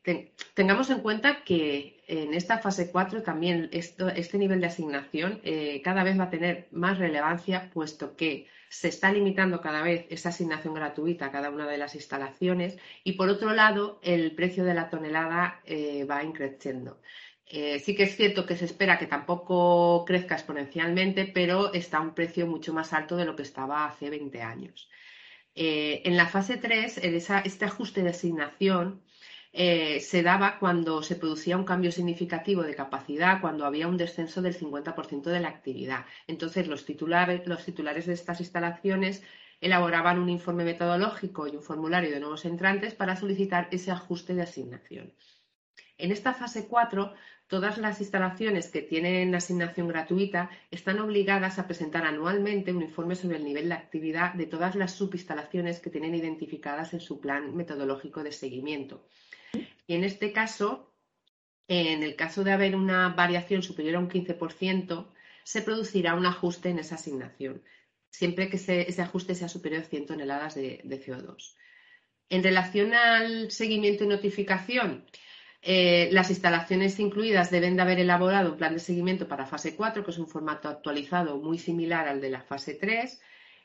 tengamos 0.52 0.90
en 0.90 1.00
cuenta 1.00 1.42
que 1.42 2.04
en 2.06 2.34
esta 2.34 2.58
fase 2.58 2.90
4 2.90 3.22
también 3.22 3.70
este 3.72 4.36
nivel 4.36 4.60
de 4.60 4.66
asignación 4.66 5.40
eh, 5.42 5.80
cada 5.82 6.04
vez 6.04 6.20
va 6.20 6.24
a 6.24 6.30
tener 6.30 6.68
más 6.72 6.98
relevancia, 6.98 7.70
puesto 7.72 8.14
que 8.14 8.46
se 8.72 8.88
está 8.88 9.12
limitando 9.12 9.60
cada 9.60 9.82
vez 9.82 10.06
esa 10.08 10.30
asignación 10.30 10.72
gratuita 10.72 11.26
a 11.26 11.30
cada 11.30 11.50
una 11.50 11.68
de 11.68 11.76
las 11.76 11.94
instalaciones 11.94 12.78
y, 13.04 13.12
por 13.12 13.28
otro 13.28 13.52
lado, 13.52 14.00
el 14.02 14.34
precio 14.34 14.64
de 14.64 14.72
la 14.72 14.88
tonelada 14.88 15.60
eh, 15.66 16.04
va 16.04 16.24
increciendo. 16.24 16.98
Eh, 17.46 17.80
sí 17.80 17.94
que 17.94 18.04
es 18.04 18.16
cierto 18.16 18.46
que 18.46 18.56
se 18.56 18.64
espera 18.64 18.98
que 18.98 19.06
tampoco 19.06 20.06
crezca 20.06 20.36
exponencialmente, 20.36 21.26
pero 21.26 21.74
está 21.74 21.98
a 21.98 22.00
un 22.00 22.14
precio 22.14 22.46
mucho 22.46 22.72
más 22.72 22.94
alto 22.94 23.18
de 23.18 23.26
lo 23.26 23.36
que 23.36 23.42
estaba 23.42 23.84
hace 23.84 24.08
20 24.08 24.40
años. 24.40 24.88
Eh, 25.54 26.00
en 26.06 26.16
la 26.16 26.26
fase 26.26 26.56
3, 26.56 26.96
este 27.44 27.64
ajuste 27.66 28.02
de 28.02 28.08
asignación 28.08 29.02
eh, 29.52 30.00
se 30.00 30.22
daba 30.22 30.58
cuando 30.58 31.02
se 31.02 31.16
producía 31.16 31.58
un 31.58 31.64
cambio 31.64 31.92
significativo 31.92 32.62
de 32.62 32.74
capacidad, 32.74 33.40
cuando 33.40 33.66
había 33.66 33.88
un 33.88 33.98
descenso 33.98 34.40
del 34.40 34.56
50% 34.58 35.24
de 35.30 35.40
la 35.40 35.48
actividad. 35.48 36.06
Entonces, 36.26 36.66
los 36.68 36.84
titulares, 36.86 37.46
los 37.46 37.64
titulares 37.64 38.06
de 38.06 38.14
estas 38.14 38.40
instalaciones 38.40 39.22
elaboraban 39.60 40.18
un 40.18 40.28
informe 40.28 40.64
metodológico 40.64 41.46
y 41.46 41.56
un 41.56 41.62
formulario 41.62 42.10
de 42.10 42.20
nuevos 42.20 42.44
entrantes 42.44 42.94
para 42.94 43.16
solicitar 43.16 43.68
ese 43.70 43.90
ajuste 43.90 44.34
de 44.34 44.42
asignación. 44.42 45.14
En 45.98 46.10
esta 46.10 46.34
fase 46.34 46.66
4, 46.66 47.12
todas 47.48 47.78
las 47.78 48.00
instalaciones 48.00 48.68
que 48.68 48.82
tienen 48.82 49.34
asignación 49.34 49.88
gratuita 49.88 50.50
están 50.70 51.00
obligadas 51.00 51.58
a 51.58 51.66
presentar 51.66 52.04
anualmente 52.04 52.72
un 52.72 52.82
informe 52.82 53.14
sobre 53.14 53.36
el 53.36 53.44
nivel 53.44 53.68
de 53.68 53.74
actividad 53.74 54.34
de 54.34 54.46
todas 54.46 54.74
las 54.74 54.92
subinstalaciones 54.92 55.80
que 55.80 55.90
tienen 55.90 56.14
identificadas 56.14 56.94
en 56.94 57.00
su 57.00 57.20
plan 57.20 57.54
metodológico 57.54 58.22
de 58.22 58.32
seguimiento. 58.32 59.06
Y 59.86 59.94
en 59.94 60.04
este 60.04 60.32
caso, 60.32 60.92
En 61.68 62.02
el 62.02 62.16
caso 62.16 62.44
de 62.44 62.52
haber 62.52 62.76
una 62.76 63.08
variación 63.10 63.62
superior 63.62 63.96
a 63.96 63.98
un 64.00 64.10
15%, 64.10 65.06
se 65.44 65.62
producirá 65.62 66.14
un 66.14 66.26
ajuste 66.26 66.68
en 66.68 66.78
esa 66.78 66.96
asignación, 66.96 67.62
siempre 68.10 68.48
que 68.48 68.56
ese 68.56 69.02
ajuste 69.02 69.34
sea 69.34 69.48
superior 69.48 69.82
a 69.82 69.86
100 69.86 70.06
toneladas 70.06 70.54
de, 70.54 70.82
CO2. 70.84 71.54
En 72.28 72.42
relación 72.42 72.94
al 72.94 73.50
seguimiento 73.50 74.04
y 74.04 74.08
notificación, 74.08 75.04
eh, 75.64 76.08
las 76.10 76.28
instalaciones 76.30 76.98
incluidas 76.98 77.52
deben 77.52 77.76
de 77.76 77.82
haber 77.82 78.00
elaborado 78.00 78.50
un 78.50 78.56
plan 78.56 78.74
de 78.74 78.80
seguimiento 78.80 79.28
para 79.28 79.46
fase 79.46 79.76
4, 79.76 80.04
que 80.04 80.10
es 80.10 80.18
un 80.18 80.26
formato 80.26 80.68
actualizado 80.68 81.38
muy 81.38 81.56
similar 81.56 82.08
al 82.08 82.20
de 82.20 82.30
la 82.30 82.42
fase 82.42 82.74
3, 82.74 83.20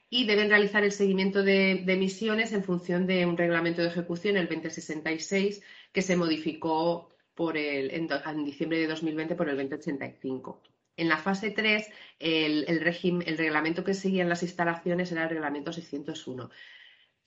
y 0.10 0.26
deben 0.28 0.50
realizar 0.50 0.84
el 0.84 0.92
seguimiento 0.92 1.42
de, 1.42 1.72
emisiones 1.88 2.54
en 2.54 2.64
función 2.64 3.08
de 3.08 3.26
un 3.26 3.36
reglamento 3.36 3.82
de 3.82 3.88
ejecución, 3.88 4.38
el 4.38 4.48
2066, 4.48 5.64
que 5.92 6.02
se 6.04 6.16
modificó 6.16 7.10
por 7.34 7.58
el, 7.58 7.90
en, 7.92 8.46
diciembre 8.46 8.78
de 8.78 8.88
2020 8.88 9.36
por 9.36 9.50
el 9.50 9.58
2085. 9.58 10.62
En 10.98 11.10
la 11.10 11.18
fase 11.18 11.50
3, 11.50 11.90
el, 12.20 12.66
el 12.68 12.80
reglamento 13.38 13.84
que 13.84 13.96
seguían 13.96 14.30
las 14.30 14.44
instalaciones 14.44 15.12
era 15.12 15.24
el 15.24 15.30
reglamento 15.30 15.74
601. 15.74 16.50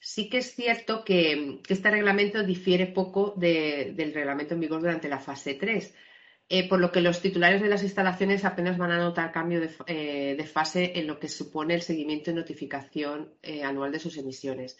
Sí 0.03 0.29
que 0.29 0.39
es 0.39 0.55
cierto 0.55 1.03
que, 1.05 1.61
este 1.67 1.91
reglamento 1.91 2.41
difiere 2.41 2.87
poco 2.87 3.35
del 3.37 4.13
reglamento 4.13 4.55
en 4.55 4.59
vigor 4.59 4.81
durante 4.81 5.07
la 5.07 5.19
fase 5.19 5.53
3, 5.53 5.93
eh, 6.49 6.67
por 6.67 6.79
lo 6.79 6.91
que 6.91 7.01
los 7.01 7.21
titulares 7.21 7.61
de 7.61 7.69
las 7.69 7.83
instalaciones 7.83 8.43
apenas 8.43 8.79
van 8.79 8.89
a 8.91 8.97
notar 8.97 9.31
cambio 9.31 9.61
de, 9.61 9.69
eh, 9.85 10.43
fase 10.51 10.93
en 10.95 11.05
lo 11.05 11.19
que 11.19 11.29
supone 11.29 11.75
el 11.75 11.83
seguimiento 11.83 12.31
y 12.31 12.33
notificación 12.33 13.35
eh, 13.43 13.63
anual 13.63 13.91
de 13.91 13.99
sus 13.99 14.17
emisiones. 14.17 14.79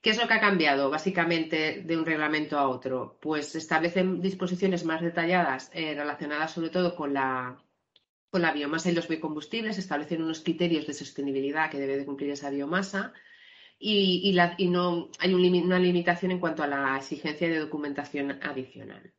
¿Qué 0.00 0.10
es 0.10 0.18
lo 0.18 0.28
que 0.28 0.34
ha 0.34 0.40
cambiado 0.40 0.90
básicamente 0.90 1.82
de 1.84 1.96
un 1.96 2.06
reglamento 2.06 2.56
a 2.56 2.68
otro? 2.68 3.18
Pues 3.20 3.56
establecen 3.56 4.20
disposiciones 4.20 4.84
más 4.84 5.00
detalladas 5.02 5.70
relacionadas 5.74 6.52
sobre 6.52 6.70
todo 6.70 6.94
con 6.94 7.14
la, 7.14 7.60
con 8.30 8.42
la 8.42 8.52
biomasa 8.52 8.90
y 8.90 8.94
los 8.94 9.08
biocombustibles, 9.08 9.78
establecen 9.78 10.22
unos 10.22 10.40
criterios 10.40 10.86
de 10.86 10.94
sostenibilidad 10.94 11.70
que 11.70 11.80
debe 11.80 11.98
de 11.98 12.04
cumplir 12.04 12.30
esa 12.30 12.50
biomasa 12.50 13.12
y, 13.84 14.32
no 14.68 15.10
hay 15.18 15.34
una 15.34 15.78
limitación 15.78 16.30
en 16.30 16.38
cuanto 16.38 16.62
a 16.62 16.68
la 16.68 16.96
exigencia 16.96 17.48
de 17.48 17.58
documentación 17.58 18.38
adicional. 18.42 19.12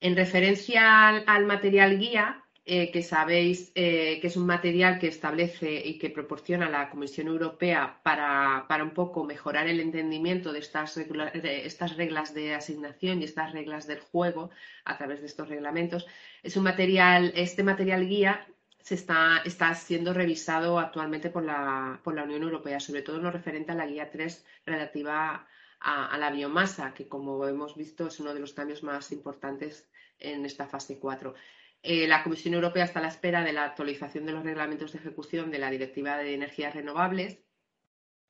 En 0.00 0.16
referencia 0.16 1.08
al 1.08 1.46
material 1.46 1.98
guía, 1.98 2.44
eh, 2.64 2.90
que 2.90 3.02
sabéis 3.02 3.72
eh, 3.74 4.18
que 4.20 4.26
es 4.26 4.36
un 4.36 4.46
material 4.46 4.98
que 4.98 5.08
establece 5.08 5.86
y 5.86 5.98
que 5.98 6.10
proporciona 6.10 6.68
la 6.68 6.90
Comisión 6.90 7.28
Europea 7.28 8.00
para, 8.02 8.66
un 8.82 8.90
poco 8.90 9.24
mejorar 9.24 9.68
el 9.68 9.80
entendimiento 9.80 10.52
de 10.52 10.58
estas, 10.58 10.96
estas, 10.96 11.96
reglas 11.96 12.34
de 12.34 12.54
asignación 12.54 13.20
y 13.20 13.24
estas 13.24 13.52
reglas 13.52 13.86
del 13.86 14.00
juego 14.00 14.50
a 14.84 14.96
través 14.98 15.20
de 15.20 15.26
estos 15.26 15.48
reglamentos. 15.48 16.06
Es 16.42 16.56
un 16.56 16.64
material, 16.64 17.32
este 17.36 17.62
material 17.62 18.08
guía 18.08 18.46
se 18.82 18.94
está, 18.94 19.42
está 19.44 19.74
siendo 19.74 20.12
revisado 20.12 20.78
actualmente 20.78 21.30
por 21.30 21.44
la, 21.44 22.00
por 22.02 22.14
la 22.14 22.24
Unión 22.24 22.42
Europea, 22.42 22.80
sobre 22.80 23.02
todo 23.02 23.16
en 23.16 23.22
lo 23.22 23.30
referente 23.30 23.72
a 23.72 23.74
la 23.74 23.86
guía 23.86 24.10
3 24.10 24.44
relativa 24.66 25.46
a, 25.80 26.18
la 26.18 26.30
biomasa, 26.30 26.92
que 26.94 27.08
como 27.08 27.46
hemos 27.46 27.76
visto 27.76 28.06
es 28.06 28.20
uno 28.20 28.34
de 28.34 28.40
los 28.40 28.52
cambios 28.52 28.82
más 28.82 29.12
importantes 29.12 29.88
en 30.18 30.44
esta 30.44 30.66
fase 30.66 30.98
4. 30.98 31.34
Eh, 31.82 32.06
la 32.06 32.22
Comisión 32.22 32.54
Europea 32.54 32.84
está 32.84 32.98
a 32.98 33.02
la 33.02 33.08
espera 33.08 33.42
de 33.42 33.52
la 33.52 33.64
actualización 33.64 34.26
de 34.26 34.32
los 34.32 34.44
reglamentos 34.44 34.92
de 34.92 34.98
ejecución 34.98 35.50
de 35.50 35.58
la 35.58 35.70
Directiva 35.70 36.18
de 36.18 36.34
Energías 36.34 36.74
Renovables 36.74 37.38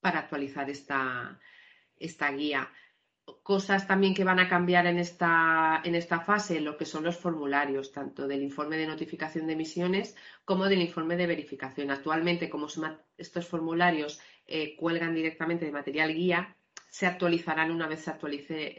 para 0.01 0.21
actualizar 0.21 0.71
esta, 0.71 1.41
esta 1.97 2.31
guía. 2.31 2.71
Cosas 3.43 3.87
también 3.87 4.15
que 4.15 4.25
van 4.25 4.39
a 4.39 4.49
cambiar 4.49 4.87
en 4.87 4.99
esta, 4.99 5.81
en 5.85 5.95
esta 5.95 6.21
fase, 6.21 6.61
lo 6.61 6.77
que 6.77 6.85
son 6.85 7.05
los 7.05 7.17
formularios, 7.17 7.93
tanto 7.93 8.27
del 8.27 8.43
informe 8.43 8.77
de 8.77 8.87
notificación 8.87 9.47
de 9.47 9.53
emisiones 9.55 10.17
como 10.45 10.67
del 10.67 10.83
informe 10.83 11.17
de 11.17 11.27
verificación. 11.27 11.91
Actualmente, 11.91 12.51
como 12.51 12.67
estos 13.17 13.47
formularios 13.47 14.21
eh, 14.47 14.77
cuelgan 14.77 15.15
directamente 15.15 15.65
de 15.65 15.73
material 15.73 16.15
guía, 16.15 16.57
se 16.89 17.07
actualizarán 17.07 17.71
una 17.71 17.87
vez 17.87 18.01
se 18.05 18.11
actualice 18.11 18.77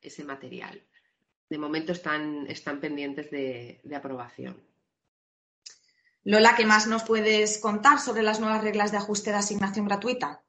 ese 0.00 0.24
material 0.24 0.82
de 1.48 1.58
momento 1.58 1.92
están, 1.92 2.46
están 2.48 2.80
pendientes 2.80 3.30
de, 3.30 3.80
aprobación. 3.94 4.62
Lola, 6.24 6.54
¿qué 6.56 6.66
más 6.66 6.88
nos 6.88 7.04
puedes 7.04 7.58
contar 7.58 8.00
sobre 8.00 8.22
las 8.22 8.40
nuevas 8.40 8.62
reglas 8.62 8.90
de 8.90 8.98
ajuste 8.98 9.30
de 9.30 9.36
asignación 9.36 9.86
gratuita? 9.86 10.42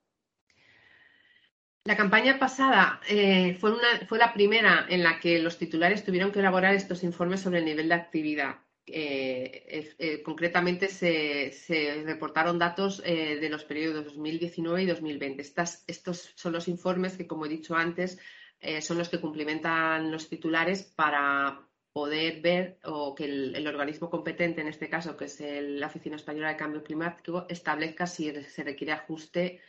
La 1.88 1.96
campaña 1.96 2.38
pasada 2.38 3.00
eh, 3.08 3.56
fue, 3.62 3.72
una, 3.72 4.06
fue, 4.10 4.18
la 4.18 4.34
primera 4.34 4.86
en 4.90 5.04
la 5.04 5.22
que 5.22 5.40
los 5.40 5.58
titulares 5.58 6.04
tuvieron 6.04 6.34
que 6.34 6.40
elaborar 6.40 6.76
estos 6.76 7.02
informes 7.02 7.40
sobre 7.40 7.60
el 7.60 7.66
nivel 7.66 7.88
de 7.88 7.96
actividad. 7.96 8.58
Eh, 8.86 9.96
eh, 9.98 10.22
concretamente 10.22 10.90
se, 10.90 12.04
reportaron 12.06 12.60
datos 12.60 13.02
de 13.02 13.50
los 13.50 13.64
periodos 13.64 14.04
2019 14.04 14.84
y 14.84 14.86
2020. 14.86 15.42
estos 15.88 16.34
son 16.36 16.52
los 16.52 16.68
informes 16.68 17.16
que, 17.16 17.26
como 17.26 17.46
he 17.46 17.50
dicho 17.50 17.74
antes, 17.74 18.20
eh, 18.60 18.82
son 18.82 18.98
los 18.98 19.08
que 19.08 19.22
cumplimentan 19.22 20.12
los 20.12 20.28
titulares 20.28 20.84
para 20.84 21.70
poder 21.94 22.42
ver 22.42 22.80
o 22.84 23.16
que 23.16 23.24
el, 23.24 23.66
organismo 23.66 24.10
competente, 24.10 24.60
en 24.60 24.68
este 24.68 24.90
caso, 24.90 25.16
que 25.16 25.24
es 25.24 25.40
la 25.40 25.88
Oficina 25.88 26.18
Española 26.18 26.50
de 26.50 26.58
Cambio 26.58 26.84
Climático, 26.84 27.46
establezca 27.48 28.08
si 28.08 28.30
se 28.44 28.64
requiere 28.66 28.92
ajuste 28.92 29.62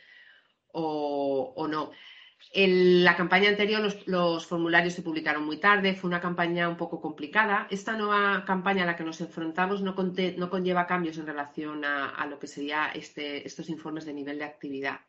o, 0.71 1.67
no. 1.69 1.91
En 2.53 3.03
la 3.03 3.15
campaña 3.15 3.49
anterior 3.49 3.81
los, 4.05 4.45
formularios 4.45 4.93
se 4.93 5.01
publicaron 5.01 5.45
muy 5.45 5.57
tarde, 5.57 5.93
fue 5.93 6.07
una 6.07 6.21
campaña 6.21 6.69
un 6.69 6.77
poco 6.77 6.99
complicada. 7.01 7.67
Esta 7.69 7.95
nueva 7.97 8.43
campaña 8.45 8.83
a 8.83 8.85
la 8.85 8.95
que 8.95 9.03
nos 9.03 9.21
enfrentamos 9.21 9.81
no, 9.81 9.95
conlleva 9.95 10.87
cambios 10.87 11.17
en 11.17 11.27
relación 11.27 11.83
a, 11.85 12.25
lo 12.27 12.39
que 12.39 12.47
serían 12.47 12.91
este, 12.95 13.45
estos 13.45 13.69
informes 13.69 14.05
de 14.05 14.13
nivel 14.13 14.39
de 14.39 14.45
actividad 14.45 15.01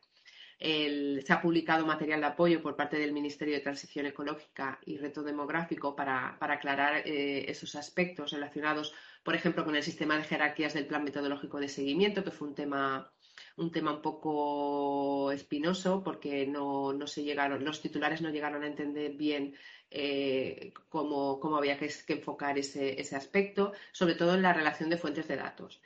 se 0.61 1.33
ha 1.33 1.41
publicado 1.41 1.87
material 1.87 2.21
de 2.21 2.27
apoyo 2.27 2.61
por 2.61 2.75
parte 2.75 2.99
del 2.99 3.13
Ministerio 3.13 3.55
de 3.55 3.61
Transición 3.61 4.05
Ecológica 4.05 4.79
y 4.85 4.97
Reto 4.97 5.23
Demográfico 5.23 5.95
para, 5.95 6.37
aclarar 6.39 7.01
eh, 7.03 7.49
esos 7.49 7.73
aspectos 7.73 8.31
relacionados, 8.31 8.93
por 9.23 9.35
ejemplo, 9.35 9.65
con 9.65 9.75
el 9.75 9.83
sistema 9.83 10.17
de 10.17 10.23
jerarquías 10.23 10.73
del 10.73 10.87
Plan 10.87 11.03
Metodológico 11.03 11.59
de 11.59 11.69
Seguimiento, 11.69 12.23
que 12.23 12.31
fue 12.31 12.47
un 12.47 12.55
tema 12.55 13.11
un 13.57 13.71
tema 13.71 13.93
un 13.93 14.01
poco 14.01 15.31
espinoso 15.31 16.03
porque 16.03 16.47
no, 16.47 16.95
se 17.07 17.23
llegaron, 17.23 17.63
los 17.63 17.81
titulares 17.81 18.21
no 18.21 18.29
llegaron 18.29 18.63
a 18.63 18.67
entender 18.67 19.13
bien 19.13 19.55
eh, 19.89 20.73
cómo, 20.89 21.57
había 21.57 21.77
que, 21.77 21.91
enfocar 22.07 22.57
ese, 22.57 22.99
ese, 22.99 23.15
aspecto, 23.15 23.73
sobre 23.91 24.15
todo 24.15 24.35
en 24.35 24.41
la 24.41 24.53
relación 24.53 24.89
de 24.89 24.97
fuentes 24.97 25.27
de 25.27 25.35
datos. 25.35 25.81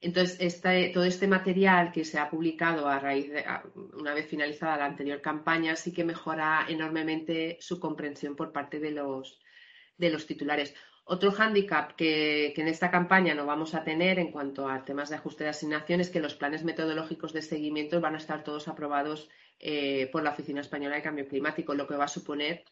Entonces, 0.00 0.60
todo 0.92 1.04
este 1.04 1.26
material 1.26 1.90
que 1.90 2.04
se 2.04 2.18
ha 2.18 2.28
publicado 2.28 2.88
a 2.88 2.98
raíz 2.98 3.30
de, 3.30 3.44
una 3.94 4.12
vez 4.12 4.28
finalizada 4.28 4.76
la 4.76 4.86
anterior 4.86 5.20
campaña, 5.22 5.76
sí 5.76 5.92
que 5.92 6.04
mejora 6.04 6.66
enormemente 6.68 7.56
su 7.60 7.80
comprensión 7.80 8.36
por 8.36 8.52
parte 8.52 8.80
de 8.80 8.90
los, 8.90 9.40
de 9.96 10.10
los 10.10 10.26
titulares. 10.26 10.74
Otro 11.06 11.32
hándicap 11.32 11.96
que, 11.96 12.54
en 12.56 12.68
esta 12.68 12.90
campaña 12.90 13.34
no 13.34 13.44
vamos 13.44 13.74
a 13.74 13.84
tener 13.84 14.18
en 14.18 14.32
cuanto 14.32 14.68
a 14.68 14.84
temas 14.84 15.10
de 15.10 15.16
ajuste 15.16 15.44
de 15.44 15.50
asignación 15.50 16.00
es 16.00 16.08
que 16.08 16.20
los 16.20 16.34
planes 16.34 16.64
metodológicos 16.64 17.34
de 17.34 17.42
seguimiento 17.42 18.00
van 18.00 18.14
a 18.14 18.18
estar 18.18 18.42
todos 18.42 18.68
aprobados 18.68 19.28
eh, 19.60 20.08
por 20.12 20.22
la 20.22 20.30
Oficina 20.30 20.62
Española 20.62 20.96
de 20.96 21.02
Cambio 21.02 21.28
Climático, 21.28 21.74
lo 21.74 21.86
que 21.86 21.96
va 21.96 22.04
a 22.04 22.08
suponer 22.08 22.64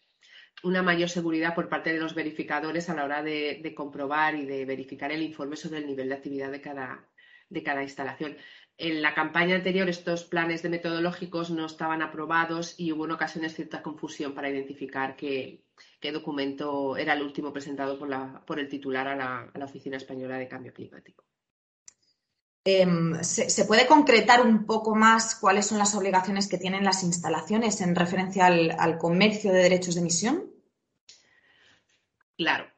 una 0.63 0.83
mayor 0.83 1.11
seguridad 1.11 1.55
por 1.55 1.69
parte 1.69 1.93
de 1.93 2.01
los 2.01 2.15
verificadores 2.15 2.89
a 2.89 2.95
la 2.95 3.05
hora 3.05 3.23
de 3.23 3.75
comprobar 3.77 4.35
y 4.35 4.47
de 4.47 4.65
verificar 4.65 5.13
el 5.13 5.23
informe 5.23 5.57
sobre 5.57 5.81
el 5.81 5.87
nivel 5.87 6.09
de 6.09 6.15
actividad 6.15 6.51
de 6.51 6.61
cada, 6.61 7.07
de 7.53 7.63
cada 7.63 7.83
instalación. 7.83 8.37
En 8.79 9.03
la 9.03 9.15
campaña 9.15 9.57
anterior 9.57 9.89
estos 9.89 10.25
planes 10.25 10.63
de 10.63 10.71
metodológicos 10.71 11.51
no 11.51 11.67
estaban 11.67 12.03
aprobados 12.03 12.75
y 12.79 12.91
hubo 12.93 13.05
en 13.05 13.13
ocasiones 13.13 13.55
cierta 13.55 13.83
confusión 13.83 14.35
para 14.35 14.49
identificar 14.49 15.15
qué, 15.15 15.63
documento 16.13 16.97
era 16.97 17.13
el 17.13 17.23
último 17.23 17.53
presentado 17.53 17.99
por, 17.99 18.59
el 18.59 18.69
titular 18.69 19.07
a 19.07 19.15
la, 19.15 19.65
Oficina 19.65 19.99
Española 19.99 20.39
de 20.39 20.49
Cambio 20.49 20.73
Climático. 20.73 21.25
Em, 22.65 23.23
¿se, 23.23 23.65
puede 23.67 23.87
concretar 23.87 24.41
un 24.41 24.67
poco 24.67 24.95
más 24.95 25.35
cuáles 25.35 25.67
son 25.67 25.79
las 25.79 25.95
obligaciones 25.95 26.49
que 26.49 26.59
tienen 26.59 26.85
las 26.85 27.03
instalaciones 27.03 27.81
en 27.81 27.95
referencia 27.95 28.47
al 28.47 28.99
comercio 28.99 29.53
de 29.53 29.63
derechos 29.63 29.95
de 29.95 30.01
emisión? 30.01 30.51
Claro. 32.37 32.72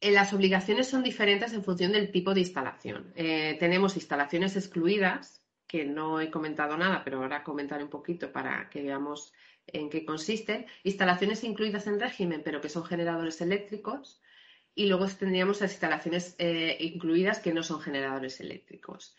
Eh, 0.00 0.12
las 0.12 0.32
obligaciones 0.32 0.88
son 0.88 1.02
diferentes 1.02 1.52
en 1.52 1.64
función 1.64 1.92
del 1.92 2.12
tipo 2.12 2.32
de 2.32 2.40
instalación. 2.40 3.12
Eh, 3.16 3.56
tenemos 3.58 3.96
instalaciones 3.96 4.56
excluidas, 4.56 5.42
que 5.66 5.84
no 5.84 6.20
he 6.20 6.30
comentado 6.30 6.76
nada, 6.76 7.02
pero 7.04 7.18
ahora 7.18 7.42
comentaré 7.42 7.82
un 7.84 7.90
poquito 7.90 8.32
para 8.32 8.70
que 8.70 8.82
veamos 8.82 9.32
en 9.66 9.90
qué 9.90 10.04
consisten. 10.04 10.66
Instalaciones 10.84 11.44
incluidas 11.44 11.86
en 11.88 12.00
régimen, 12.00 12.42
pero 12.44 12.60
que 12.60 12.68
son 12.68 12.84
generadores 12.84 13.40
eléctricos. 13.40 14.20
Y 14.74 14.86
luego 14.86 15.06
tendríamos 15.08 15.60
las 15.60 15.72
instalaciones 15.72 16.36
eh, 16.38 16.76
incluidas 16.80 17.40
que 17.40 17.52
no 17.52 17.62
son 17.62 17.80
generadores 17.80 18.40
eléctricos. 18.40 19.16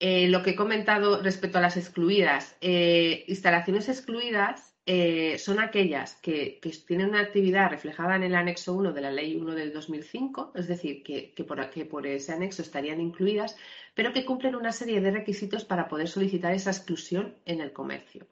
lo 0.00 0.42
que 0.42 0.50
he 0.50 0.56
comentado 0.56 1.22
respecto 1.22 1.58
a 1.58 1.60
las 1.60 1.76
excluidas, 1.76 2.56
instalaciones 2.60 3.88
excluidas 3.88 4.69
eh, 4.86 5.38
son 5.38 5.60
aquellas 5.60 6.16
que, 6.16 6.60
tienen 6.86 7.10
una 7.10 7.20
actividad 7.20 7.70
reflejada 7.70 8.16
en 8.16 8.22
el 8.22 8.34
anexo 8.34 8.74
1 8.74 8.92
de 8.92 9.00
la 9.00 9.10
Ley 9.10 9.36
1 9.36 9.54
del 9.54 9.72
2005, 9.72 10.52
es 10.54 10.68
decir, 10.68 11.02
que, 11.02 11.32
por, 11.44 11.70
que 11.70 11.84
por 11.84 12.06
ese 12.06 12.32
anexo 12.32 12.62
estarían 12.62 13.00
incluidas, 13.00 13.56
pero 13.94 14.12
que 14.12 14.24
cumplen 14.24 14.56
una 14.56 14.72
serie 14.72 15.00
de 15.00 15.10
requisitos 15.10 15.64
para 15.64 15.88
poder 15.88 16.08
solicitar 16.08 16.54
esa 16.54 16.70
exclusión 16.70 17.36
en 17.44 17.60
el 17.60 17.72
comercio. 17.72 18.26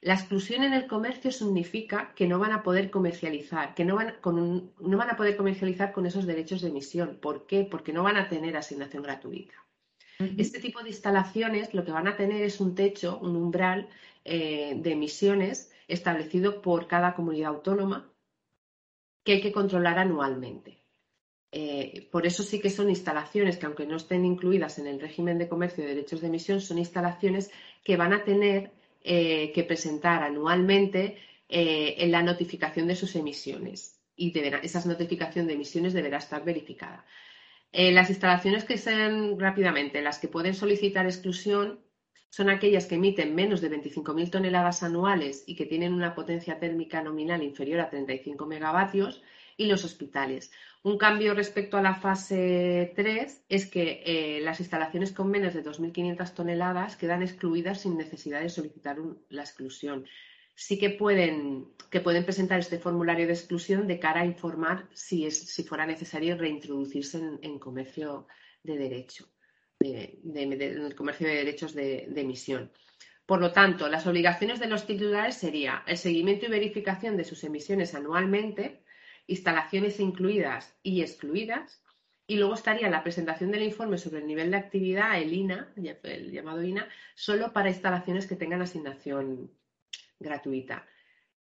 La 0.00 0.14
exclusión 0.14 0.62
en 0.62 0.72
el 0.72 0.86
comercio 0.86 1.30
significa 1.30 2.14
que 2.14 2.26
no 2.26 2.38
van 2.38 2.52
a 2.52 2.62
poder 2.62 2.90
comercializar, 2.90 3.74
que 3.74 3.84
no 3.84 3.96
van, 3.96 4.14
no 4.24 4.96
van 4.96 5.10
a 5.10 5.16
poder 5.16 5.36
comercializar 5.36 5.92
con 5.92 6.06
esos 6.06 6.24
derechos 6.24 6.62
de 6.62 6.68
emisión. 6.68 7.18
¿Por 7.20 7.46
qué? 7.46 7.68
Porque 7.70 7.92
no 7.92 8.02
van 8.02 8.16
a 8.16 8.28
tener 8.28 8.56
asignación 8.56 9.02
gratuita. 9.02 9.54
Este 10.36 10.60
tipo 10.60 10.82
de 10.82 10.90
instalaciones 10.90 11.72
lo 11.74 11.84
que 11.84 11.92
van 11.92 12.06
a 12.06 12.16
tener 12.16 12.42
es 12.42 12.60
un 12.60 12.74
techo, 12.74 13.18
un 13.22 13.36
umbral 13.36 13.88
eh, 14.24 14.74
de 14.76 14.92
emisiones 14.92 15.70
establecido 15.90 16.62
por 16.62 16.86
cada 16.86 17.14
comunidad 17.14 17.50
autónoma 17.50 18.10
que 19.24 19.32
hay 19.32 19.40
que 19.40 19.52
controlar 19.52 19.98
anualmente. 19.98 20.80
Eh, 21.52 22.08
por 22.12 22.26
eso 22.26 22.42
sí 22.42 22.60
que 22.60 22.70
son 22.70 22.90
instalaciones 22.90 23.58
que, 23.58 23.66
aunque 23.66 23.86
no 23.86 23.96
estén 23.96 24.24
incluidas 24.24 24.78
en 24.78 24.86
el 24.86 25.00
régimen 25.00 25.38
de 25.38 25.48
comercio 25.48 25.82
de 25.82 25.94
derechos 25.94 26.20
de 26.20 26.28
emisión, 26.28 26.60
son 26.60 26.78
instalaciones 26.78 27.50
que 27.84 27.96
van 27.96 28.12
a 28.12 28.24
tener 28.24 28.72
eh, 29.02 29.50
que 29.52 29.64
presentar 29.64 30.22
anualmente 30.22 31.18
eh, 31.48 31.96
en 31.98 32.12
la 32.12 32.22
notificación 32.22 32.86
de 32.86 32.96
sus 32.96 33.16
emisiones. 33.16 34.00
Y 34.14 34.38
esa 34.38 34.86
notificación 34.86 35.46
de 35.46 35.54
emisiones 35.54 35.92
deberá 35.92 36.18
estar 36.18 36.44
verificada. 36.44 37.04
las 37.72 38.10
instalaciones 38.10 38.64
que 38.64 38.76
sean 38.76 39.38
rápidamente, 39.38 40.02
las 40.02 40.18
que 40.18 40.28
pueden 40.28 40.54
solicitar 40.54 41.06
exclusión, 41.06 41.80
son 42.28 42.48
aquellas 42.48 42.86
que 42.86 42.94
emiten 42.94 43.34
menos 43.34 43.60
de 43.60 43.70
25.000 43.70 44.30
toneladas 44.30 44.82
anuales 44.82 45.44
y 45.46 45.56
que 45.56 45.66
tienen 45.66 45.92
una 45.92 46.14
potencia 46.14 46.58
térmica 46.58 47.02
nominal 47.02 47.42
inferior 47.42 47.80
a 47.80 47.90
35 47.90 48.46
megavatios 48.46 49.22
y 49.56 49.66
los 49.66 49.84
hospitales. 49.84 50.50
Un 50.82 50.96
cambio 50.96 51.34
respecto 51.34 51.76
a 51.76 51.82
la 51.82 51.94
fase 51.94 52.94
3 52.96 53.44
es 53.50 53.66
que 53.66 54.02
eh, 54.06 54.40
las 54.40 54.60
instalaciones 54.60 55.12
con 55.12 55.30
menos 55.30 55.52
de 55.52 55.62
2.500 55.62 56.32
toneladas 56.32 56.96
quedan 56.96 57.22
excluidas 57.22 57.82
sin 57.82 57.98
necesidad 57.98 58.40
de 58.40 58.48
solicitar 58.48 58.96
la 59.28 59.42
exclusión. 59.42 60.06
Sí 60.54 60.78
que 60.78 60.88
pueden, 60.88 61.68
que 61.90 62.00
pueden 62.00 62.24
presentar 62.24 62.58
este 62.60 62.78
formulario 62.78 63.26
de 63.26 63.34
exclusión 63.34 63.86
de 63.86 63.98
cara 63.98 64.22
a 64.22 64.26
informar 64.26 64.88
si, 64.94 65.26
es, 65.26 65.50
si 65.50 65.64
fuera 65.64 65.84
necesario 65.84 66.38
reintroducirse 66.38 67.20
en, 67.42 67.58
comercio 67.58 68.26
de 68.62 68.78
derecho, 68.78 69.26
en 69.80 70.52
el 70.52 70.94
comercio 70.94 71.26
de 71.26 71.36
derechos 71.36 71.74
de, 71.74 72.06
de 72.08 72.20
emisión. 72.20 72.70
Por 73.24 73.40
lo 73.40 73.52
tanto, 73.52 73.88
las 73.88 74.06
obligaciones 74.06 74.60
de 74.60 74.66
los 74.66 74.86
titulares 74.86 75.36
sería 75.36 75.84
el 75.86 75.96
seguimiento 75.96 76.46
y 76.46 76.50
verificación 76.50 77.16
de 77.16 77.24
sus 77.24 77.44
emisiones 77.44 77.94
anualmente, 77.94 78.82
instalaciones 79.26 80.00
incluidas 80.00 80.76
y 80.82 81.00
excluidas. 81.00 81.82
Y 82.26 82.36
luego 82.36 82.54
estaría 82.54 82.90
la 82.90 83.02
presentación 83.02 83.50
del 83.50 83.62
informe 83.62 83.98
sobre 83.98 84.20
el 84.20 84.26
nivel 84.26 84.50
de 84.50 84.56
actividad, 84.56 85.20
el 85.20 85.32
INA, 85.32 85.72
el 85.76 86.30
llamado 86.30 86.62
INA, 86.62 86.88
solo 87.14 87.52
para 87.52 87.70
instalaciones 87.70 88.26
que 88.26 88.36
tengan 88.36 88.62
asignación 88.62 89.50
gratuita. 90.18 90.86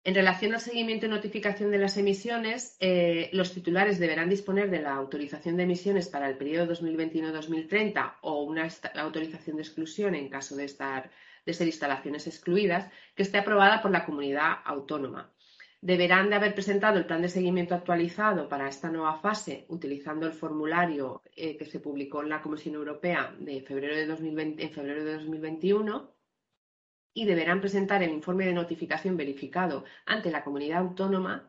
En 0.06 0.14
relación 0.14 0.52
al 0.52 0.60
seguimiento 0.60 1.06
y 1.06 1.08
notificación 1.08 1.70
de 1.70 1.78
las 1.78 1.96
emisiones, 1.96 2.76
eh, 2.78 3.30
los 3.32 3.54
titulares 3.54 3.98
deberán 3.98 4.28
disponer 4.28 4.68
de 4.68 4.82
la 4.82 4.92
autorización 4.92 5.56
de 5.56 5.62
emisiones 5.62 6.08
para 6.08 6.28
el 6.28 6.36
periodo 6.36 6.74
2021-2030 6.74 8.16
o 8.20 8.42
una 8.42 8.68
autorización 8.96 9.56
de 9.56 9.62
exclusión 9.62 10.14
en 10.14 10.28
caso 10.28 10.56
de, 10.56 10.66
estar, 10.66 11.10
de 11.46 11.54
ser 11.54 11.68
instalaciones 11.68 12.26
excluidas, 12.26 12.90
que 13.14 13.22
esté 13.22 13.38
aprobada 13.38 13.80
por 13.80 13.92
la 13.92 14.04
comunidad 14.04 14.58
autónoma. 14.66 15.32
Deberán 15.80 16.28
de 16.28 16.36
haber 16.36 16.52
presentado 16.52 16.98
el 16.98 17.06
plan 17.06 17.22
de 17.22 17.30
seguimiento 17.30 17.74
actualizado 17.74 18.46
para 18.46 18.68
esta 18.68 18.90
nueva 18.90 19.20
fase 19.20 19.64
utilizando 19.68 20.26
el 20.26 20.34
formulario 20.34 21.22
eh, 21.34 21.56
que 21.56 21.64
se 21.64 21.80
publicó 21.80 22.22
en 22.22 22.28
la 22.28 22.42
Comisión 22.42 22.74
Europea 22.74 23.34
de 23.38 23.62
febrero 23.62 23.96
de 23.96 24.04
2020, 24.04 24.64
en 24.64 24.70
febrero 24.70 25.02
de 25.02 25.14
2021 25.14 26.14
y 27.14 27.24
deberán 27.24 27.60
presentar 27.60 28.02
el 28.02 28.10
informe 28.10 28.44
de 28.44 28.52
notificación 28.52 29.16
verificado 29.16 29.84
ante 30.04 30.30
la 30.30 30.42
comunidad 30.42 30.80
autónoma 30.80 31.48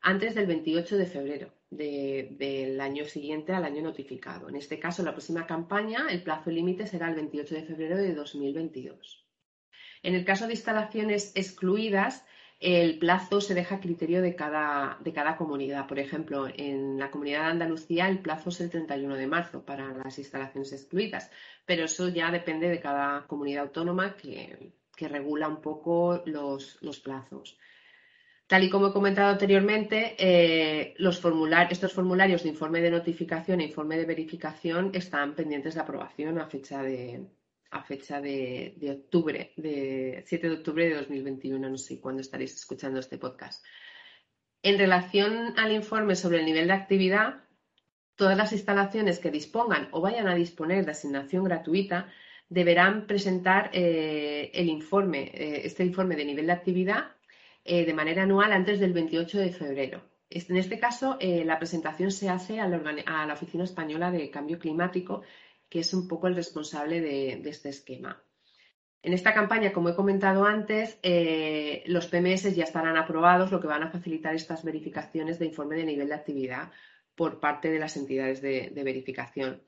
antes 0.00 0.34
del 0.34 0.46
28 0.46 0.96
de 0.96 1.06
febrero 1.06 1.52
del 1.70 2.80
año 2.80 3.04
siguiente 3.04 3.52
al 3.52 3.64
año 3.64 3.82
notificado. 3.82 4.48
En 4.48 4.56
este 4.56 4.78
caso, 4.78 5.02
la 5.02 5.12
próxima 5.12 5.46
campaña, 5.46 6.06
el 6.10 6.22
plazo 6.22 6.50
límite 6.50 6.86
será 6.86 7.08
el 7.08 7.14
28 7.14 7.54
de 7.54 7.62
febrero 7.62 7.96
de 7.96 8.14
2022. 8.14 9.24
En 10.02 10.14
el 10.14 10.24
caso 10.24 10.46
de 10.46 10.54
instalaciones 10.54 11.32
excluidas, 11.36 12.26
el 12.58 12.98
plazo 12.98 13.40
se 13.40 13.54
deja 13.54 13.76
a 13.76 13.80
criterio 13.80 14.22
de 14.22 14.34
cada, 14.34 14.98
de 15.00 15.12
cada 15.12 15.36
comunidad. 15.36 15.86
Por 15.86 15.98
ejemplo, 15.98 16.48
en 16.54 16.98
la 16.98 17.10
comunidad 17.10 17.44
de 17.44 17.50
Andalucía 17.50 18.08
el 18.08 18.20
plazo 18.20 18.50
es 18.50 18.60
el 18.60 18.70
31 18.70 19.16
de 19.16 19.26
marzo 19.26 19.64
para 19.64 19.92
las 19.92 20.18
instalaciones 20.18 20.72
excluidas, 20.72 21.30
pero 21.66 21.84
eso 21.84 22.08
ya 22.08 22.30
depende 22.30 22.68
de 22.68 22.80
cada 22.80 23.26
comunidad 23.26 23.64
autónoma 23.64 24.16
que, 24.16 24.72
regula 25.08 25.48
un 25.48 25.60
poco 25.60 26.22
los, 26.26 26.78
plazos. 27.02 27.58
Tal 28.46 28.64
y 28.64 28.70
como 28.70 28.88
he 28.88 28.92
comentado 28.92 29.30
anteriormente, 29.30 30.14
eh, 30.18 30.94
estos 30.96 31.92
formularios 31.92 32.42
de 32.42 32.48
informe 32.48 32.80
de 32.80 32.90
notificación 32.90 33.60
e 33.60 33.66
informe 33.66 33.96
de 33.96 34.04
verificación 34.04 34.90
están 34.92 35.34
pendientes 35.34 35.74
de 35.74 35.80
aprobación 35.80 36.38
a 36.38 36.46
fecha 36.46 36.82
de, 36.82 37.26
a 37.72 37.82
fecha 37.82 38.20
de, 38.20 38.76
octubre, 38.90 39.52
de 39.56 40.22
7 40.26 40.48
de 40.48 40.54
octubre 40.54 40.88
de 40.88 40.96
2021, 40.96 41.70
no 41.70 41.78
sé 41.78 42.00
cuándo 42.00 42.20
estaréis 42.20 42.54
escuchando 42.54 43.00
este 43.00 43.16
podcast. 43.16 43.64
En 44.62 44.78
relación 44.78 45.58
al 45.58 45.72
informe 45.72 46.14
sobre 46.14 46.40
el 46.40 46.44
nivel 46.44 46.66
de 46.66 46.74
actividad, 46.74 47.44
todas 48.14 48.36
las 48.36 48.52
instalaciones 48.52 49.18
que 49.18 49.30
dispongan 49.30 49.88
o 49.90 50.02
vayan 50.02 50.28
a 50.28 50.34
disponer 50.34 50.84
de 50.84 50.92
asignación 50.92 51.44
gratuita 51.44 52.12
deberán 52.52 53.06
presentar 53.06 53.70
eh, 53.72 54.50
el 54.52 54.68
informe, 54.68 55.30
eh, 55.32 55.62
este 55.64 55.84
informe 55.84 56.16
de 56.16 56.26
nivel 56.26 56.46
de 56.46 56.52
actividad 56.52 57.12
eh, 57.64 57.86
de 57.86 57.94
manera 57.94 58.24
anual 58.24 58.52
antes 58.52 58.78
del 58.78 58.92
28 58.92 59.38
de 59.38 59.52
febrero. 59.52 60.02
En 60.28 60.56
este 60.56 60.78
caso, 60.78 61.18
la 61.20 61.58
presentación 61.58 62.10
se 62.10 62.30
hace 62.30 62.58
a 62.58 62.66
la 62.66 63.34
Oficina 63.34 63.64
Española 63.64 64.10
de 64.10 64.30
Cambio 64.30 64.58
Climático 64.58 65.22
que 65.68 65.80
es 65.80 65.92
un 65.92 66.08
poco 66.08 66.26
el 66.26 66.34
responsable 66.34 67.02
de, 67.02 67.42
este 67.50 67.68
esquema. 67.68 68.22
En 69.02 69.12
esta 69.12 69.34
campaña, 69.34 69.74
como 69.74 69.90
he 69.90 69.94
comentado 69.94 70.46
antes, 70.46 70.98
los 71.84 72.06
PMS 72.06 72.54
ya 72.54 72.64
estarán 72.64 72.96
aprobados, 72.96 73.52
lo 73.52 73.60
que 73.60 73.66
van 73.66 73.82
a 73.82 73.90
facilitar 73.90 74.34
estas 74.34 74.64
verificaciones 74.64 75.38
de 75.38 75.46
informe 75.46 75.76
de 75.76 75.84
nivel 75.84 76.08
de 76.08 76.14
actividad 76.14 76.70
por 77.14 77.38
parte 77.38 77.70
de 77.70 77.78
las 77.78 77.98
entidades 77.98 78.40
de 78.40 78.82
verificación. 78.82 79.60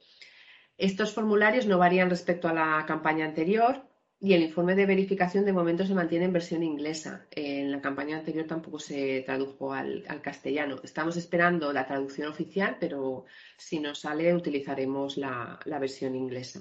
Estos 0.77 1.13
formularios 1.13 1.67
no 1.67 1.79
varían 1.79 2.11
respecto 2.11 2.49
a 2.49 2.53
la 2.53 2.85
campaña 2.87 3.25
anterior, 3.25 3.85
y 4.25 4.33
el 4.33 4.43
informe 4.43 4.75
de 4.75 4.87
verificación 4.87 5.45
de 5.45 5.53
momento 5.53 5.85
se 5.85 5.95
mantiene 5.95 6.25
en 6.25 6.33
versión 6.33 6.63
inglesa. 6.63 7.27
En 7.31 7.71
la 7.71 7.83
campaña 7.83 8.17
anterior 8.17 8.47
tampoco 8.47 8.79
se 8.79 9.21
tradujo 9.21 9.75
al, 9.75 10.03
castellano. 10.23 10.81
Estamos 10.83 11.19
esperando 11.19 11.75
la 11.75 11.87
traducción 11.87 12.29
oficial, 12.29 12.79
pero 12.81 13.27
si 13.59 13.81
no 13.81 13.95
sale 13.95 14.35
utilizaremos 14.35 15.19
la, 15.19 15.61
versión 15.79 16.15
inglesa. 16.15 16.61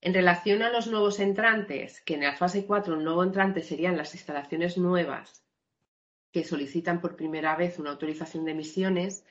En 0.00 0.14
relación 0.14 0.62
a 0.62 0.70
los 0.70 0.86
nuevos 0.86 1.20
entrantes, 1.20 2.00
que 2.00 2.14
en 2.14 2.22
la 2.22 2.34
fase 2.34 2.64
4 2.64 2.96
un 2.96 3.04
nuevo 3.04 3.22
entrante 3.22 3.60
serían 3.60 3.98
las 3.98 4.14
instalaciones 4.14 4.78
nuevas 4.78 5.44
que 6.32 6.44
solicitan 6.44 7.02
por 7.02 7.14
primera 7.14 7.54
vez 7.56 7.78
una 7.78 7.90
autorización 7.90 8.46
de 8.46 8.52
emisiones, 8.52 9.26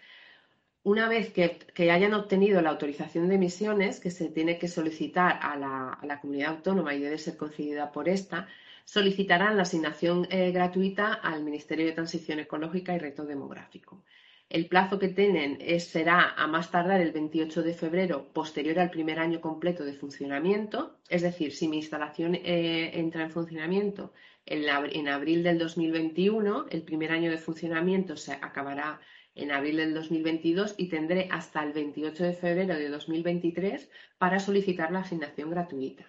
una 0.84 1.08
vez 1.08 1.32
que, 1.32 1.92
hayan 1.92 2.14
obtenido 2.14 2.62
la 2.62 2.72
autorización 2.72 3.30
de 3.30 3.36
emisiones, 3.36 4.00
que 4.00 4.10
se 4.10 4.30
tiene 4.30 4.58
que 4.58 4.68
solicitar 4.68 5.40
a 5.42 5.56
la, 5.56 6.20
comunidad 6.22 6.56
autónoma 6.56 6.96
y 6.96 7.00
debe 7.00 7.18
ser 7.18 7.38
concedida 7.38 7.92
por 7.92 8.10
esta, 8.10 8.48
solicitarán 8.84 9.58
la 9.58 9.64
asignación 9.64 10.28
eh, 10.32 10.52
gratuita 10.52 11.14
al 11.14 11.44
Ministerio 11.44 11.86
de 11.86 11.92
Transición 11.92 12.40
Ecológica 12.40 12.96
y 12.96 13.00
Reto 13.00 13.26
Demográfico. 13.26 14.04
El 14.50 14.68
plazo 14.68 15.00
que 15.00 15.08
tienen 15.08 15.60
será 15.80 16.34
a 16.36 16.46
más 16.46 16.72
tardar 16.72 17.00
el 17.00 17.14
28 17.14 17.64
de 17.64 17.74
febrero, 17.74 18.28
posterior 18.34 18.80
al 18.80 18.90
primer 18.90 19.18
año 19.18 19.40
completo 19.40 19.86
de 19.86 19.94
funcionamiento. 19.94 20.98
Es 21.08 21.22
decir, 21.22 21.54
si 21.54 21.70
mi 21.70 21.78
instalación 21.78 22.36
eh, 22.36 22.92
entra 22.96 23.24
en 23.24 23.32
funcionamiento 23.32 24.12
en, 24.46 24.66
en 24.92 25.08
abril 25.08 25.44
del 25.44 25.58
2021, 25.58 26.66
el 26.70 26.82
primer 26.82 27.14
año 27.14 27.32
de 27.32 27.38
funcionamiento 27.38 28.18
se 28.18 28.34
acabará 28.34 29.00
en 29.36 29.52
abril 29.52 29.78
del 29.78 29.94
2022 29.94 30.76
y 30.78 30.90
tendré 30.90 31.28
hasta 31.32 31.64
el 31.64 31.74
28 31.74 32.24
de 32.24 32.34
febrero 32.34 32.76
de 32.76 32.90
2023 32.90 33.90
para 34.18 34.40
solicitar 34.40 34.92
la 34.92 35.00
asignación 35.00 35.50
gratuita. 35.50 36.06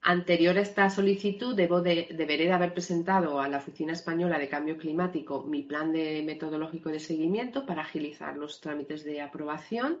Anterior 0.00 0.56
a 0.56 0.60
esta 0.60 0.88
solicitud, 0.90 1.56
debo 1.56 1.80
deberé 1.80 2.44
de 2.44 2.52
haber 2.52 2.72
presentado 2.72 3.40
a 3.40 3.48
la 3.48 3.58
Oficina 3.58 3.92
Española 3.92 4.38
de 4.38 4.48
Cambio 4.48 4.78
Climático 4.78 5.42
mi 5.42 5.62
plan 5.62 5.92
de 5.92 6.22
metodológico 6.24 6.88
de 6.88 7.00
seguimiento 7.00 7.66
para 7.66 7.82
agilizar 7.82 8.36
los 8.36 8.60
trámites 8.60 9.04
de 9.04 9.20
aprobación. 9.20 10.00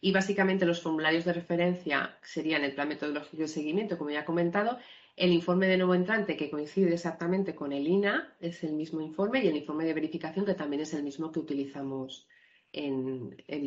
Y 0.00 0.12
básicamente 0.12 0.66
los 0.66 0.82
formularios 0.82 1.24
de 1.24 1.32
referencia 1.32 2.16
serían 2.22 2.62
el 2.62 2.74
plan 2.74 2.88
metodológico 2.88 3.42
de 3.42 3.48
seguimiento, 3.48 3.98
como 3.98 4.10
ya 4.10 4.20
he 4.20 4.24
comentado, 4.24 4.78
el 5.16 5.32
informe 5.32 5.66
de 5.66 5.76
nuevo 5.76 5.94
entrante 5.94 6.36
que 6.36 6.50
coincide 6.50 6.94
exactamente 6.94 7.54
con 7.54 7.72
el 7.72 7.86
INA 7.86 8.34
es 8.40 8.64
el 8.64 8.72
mismo 8.72 9.00
informe 9.00 9.44
y 9.44 9.48
el 9.48 9.56
informe 9.56 9.84
de 9.84 9.94
verificación 9.94 10.44
que 10.44 10.54
también 10.54 10.82
es 10.82 10.94
el 10.94 11.02
mismo 11.02 11.30
que 11.30 11.40
utilizamos 11.40 12.26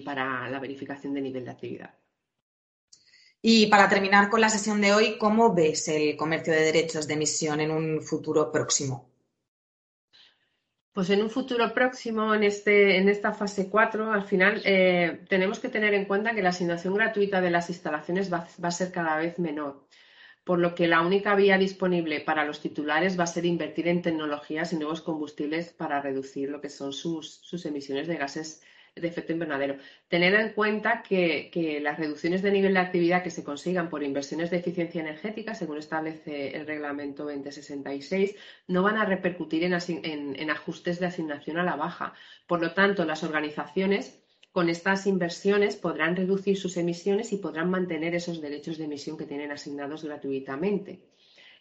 para 0.03 0.49
la 0.49 0.60
verificación 0.60 1.13
de 1.13 1.21
nivel 1.21 1.45
de 1.45 1.51
actividad. 1.51 1.93
Y 3.41 3.67
para 3.67 3.88
terminar 3.88 4.29
con 4.29 4.41
la 4.41 4.49
sesión 4.49 4.81
de 4.81 4.93
hoy, 4.93 5.17
¿cómo 5.17 5.53
ves 5.53 5.88
el 5.88 6.17
comercio 6.17 6.53
de 6.53 6.62
derechos 6.62 7.07
de 7.07 7.13
emisión 7.13 7.62
en 7.62 7.71
un 7.71 8.01
futuro 8.01 8.51
próximo? 8.51 9.10
Pues 10.91 11.12
en 11.12 11.21
un 11.21 11.29
futuro 11.29 11.71
próximo, 11.75 12.33
en, 12.33 12.43
este, 12.43 12.97
en 12.97 13.07
esta 13.07 13.31
fase 13.31 13.69
4, 13.69 14.12
al 14.12 14.23
final 14.23 14.63
eh, 14.65 15.23
tenemos 15.29 15.60
que 15.60 15.69
tener 15.69 15.93
en 15.93 16.05
cuenta 16.05 16.33
que 16.33 16.41
la 16.41 16.49
asignación 16.49 16.95
gratuita 16.95 17.39
de 17.39 17.51
las 17.51 17.69
instalaciones 17.69 18.33
va, 18.33 18.47
a 18.63 18.71
ser 18.71 18.91
cada 18.91 19.15
vez 19.17 19.38
menor, 19.38 19.86
por 20.47 20.60
lo 20.60 20.73
que 20.75 20.88
la 20.88 21.01
única 21.01 21.36
vía 21.36 21.57
disponible 21.57 22.21
para 22.21 22.45
los 22.45 22.62
titulares 22.62 23.19
va 23.19 23.25
a 23.25 23.27
ser 23.27 23.45
invertir 23.45 23.89
en 23.89 24.01
tecnologías 24.01 24.71
y 24.71 24.77
nuevos 24.77 25.01
combustibles 25.01 25.73
para 25.73 26.01
reducir 26.01 26.49
lo 26.49 26.62
que 26.62 26.69
son 26.69 26.93
sus, 26.93 27.33
sus 27.43 27.65
emisiones 27.65 28.07
de 28.07 28.15
gases 28.15 28.63
de 28.95 29.10
efecto 29.10 29.33
invernadero. 29.33 29.75
Tener 30.07 30.33
en 30.36 30.53
cuenta 30.53 31.03
que, 31.03 31.79
las 31.81 31.99
reducciones 31.99 32.41
de 32.41 32.51
nivel 32.51 32.73
de 32.73 32.79
actividad 32.79 33.23
que 33.23 33.29
se 33.29 33.43
consigan 33.43 33.89
por 33.89 34.03
inversiones 34.03 34.49
de 34.49 34.57
eficiencia 34.57 35.01
energética, 35.01 35.53
según 35.53 35.79
establece 35.79 36.55
el 36.55 36.65
reglamento 36.65 37.25
2066, 37.25 38.36
no 38.67 38.83
van 38.83 38.97
a 38.97 39.05
repercutir 39.05 39.65
en, 39.65 40.49
ajustes 40.49 40.99
de 40.99 41.07
asignación 41.07 41.57
a 41.57 41.63
la 41.63 41.75
baja. 41.75 42.13
Por 42.47 42.62
lo 42.62 42.73
tanto, 42.73 43.03
las 43.03 43.23
organizaciones 43.23 44.23
con 44.58 44.70
estas 44.70 45.06
inversiones 45.06 45.76
podrán 45.76 46.15
reducir 46.15 46.58
sus 46.58 46.78
emisiones 46.78 47.32
y 47.32 47.38
podrán 47.38 47.70
mantener 47.70 48.15
esos 48.15 48.41
derechos 48.41 48.80
de 48.80 48.86
emisión 48.86 49.15
que 49.15 49.28
tienen 49.28 49.52
asignados 49.52 50.04
gratuitamente. 50.04 51.00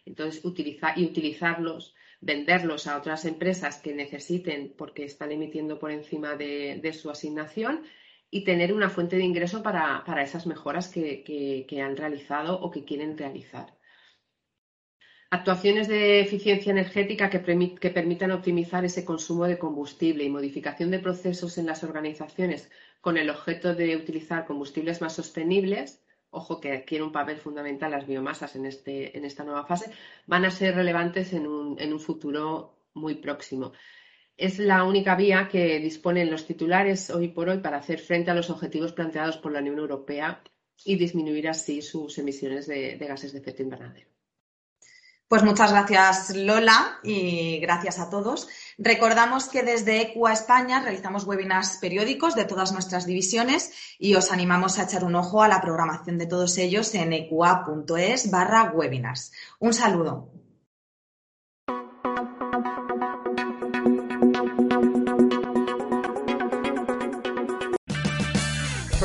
Entonces, 0.03 0.43
utilizar 0.43 0.97
y 0.97 1.05
utilizarlos 1.05 1.93
venderlos 2.21 2.87
a 2.87 2.97
otras 2.97 3.25
empresas 3.25 3.77
que 3.77 3.93
necesiten 3.93 4.73
porque 4.75 5.03
están 5.03 5.31
emitiendo 5.31 5.77
por 5.77 5.91
encima 5.91 6.35
de, 6.37 6.91
su 6.99 7.11
asignación 7.11 7.83
y 8.31 8.43
tener 8.43 8.73
una 8.73 8.89
fuente 8.89 9.15
de 9.17 9.25
ingreso 9.25 9.61
para, 9.61 10.03
esas 10.23 10.47
mejoras 10.47 10.87
que, 10.87 11.83
han 11.85 11.97
realizado 11.97 12.59
o 12.59 12.71
que 12.71 12.83
quieren 12.83 13.15
realizar. 13.15 13.76
Actuaciones 15.29 15.87
de 15.87 16.21
eficiencia 16.21 16.71
energética 16.71 17.29
que, 17.29 17.39
permitan 17.39 18.31
optimizar 18.31 18.85
ese 18.85 19.03
consumo 19.03 19.45
de 19.45 19.57
combustible 19.57 20.23
y 20.23 20.29
modificación 20.29 20.89
de 20.89 20.99
procesos 20.99 21.57
en 21.57 21.65
las 21.65 21.83
organizaciones 21.83 22.71
con 23.01 23.17
el 23.17 23.29
objeto 23.29 23.75
de 23.75 23.97
utilizar 23.97 24.45
combustibles 24.45 25.01
más 25.01 25.13
sostenibles 25.15 26.01
ojo 26.29 26.59
que 26.59 26.71
adquiere 26.71 27.03
un 27.03 27.11
papel 27.11 27.37
fundamental 27.37 27.91
las 27.91 28.07
biomasas 28.07 28.55
en, 28.55 28.65
este, 28.65 29.17
en 29.17 29.25
esta 29.25 29.43
nueva 29.43 29.65
fase, 29.65 29.91
van 30.25 30.45
a 30.45 30.51
ser 30.51 30.75
relevantes 30.75 31.33
en 31.33 31.47
un, 31.47 31.79
en 31.79 31.93
un 31.93 31.99
futuro 31.99 32.77
muy 32.93 33.15
próximo. 33.15 33.73
Es 34.35 34.59
la 34.59 34.83
única 34.83 35.15
vía 35.15 35.47
que 35.51 35.79
disponen 35.79 36.29
los 36.29 36.45
titulares 36.45 37.09
hoy 37.09 37.29
por 37.29 37.49
hoy 37.49 37.59
para 37.59 37.77
hacer 37.77 37.99
frente 37.99 38.31
a 38.31 38.35
los 38.35 38.49
objetivos 38.49 38.93
planteados 38.93 39.37
por 39.37 39.51
la 39.51 39.59
Unión 39.59 39.79
Europea 39.79 40.43
y 40.85 40.95
disminuir 40.95 41.49
así 41.49 41.81
sus 41.81 42.17
emisiones 42.17 42.67
de 42.67 42.97
gases 42.99 43.33
de 43.33 43.39
efecto 43.39 43.63
invernadero. 43.63 44.16
Pues 45.27 45.43
muchas 45.43 45.71
gracias 45.71 46.33
Lola 46.33 46.99
y 47.03 47.59
gracias 47.59 47.99
a 47.99 48.09
todos. 48.09 48.47
Recordamos 48.77 49.49
que 49.49 49.61
desde 49.61 50.01
ECUA 50.01 50.31
España 50.31 50.79
realizamos 50.79 51.25
webinars 51.25 51.77
periódicos 51.81 52.33
de 52.33 52.45
todas 52.45 52.71
nuestras 52.71 53.05
divisiones 53.05 53.73
y 53.99 54.15
os 54.15 54.31
animamos 54.31 54.79
a 54.79 54.83
echar 54.83 55.03
un 55.03 55.15
ojo 55.15 55.43
a 55.43 55.49
la 55.49 55.59
programación 55.59 56.17
de 56.17 56.27
todos 56.27 56.57
ellos 56.57 56.93
en 56.95 57.11
ecua.es 57.11 58.31
barra 58.31 58.71
webinars. 58.73 59.33
Un 59.59 59.73
saludo. 59.73 60.31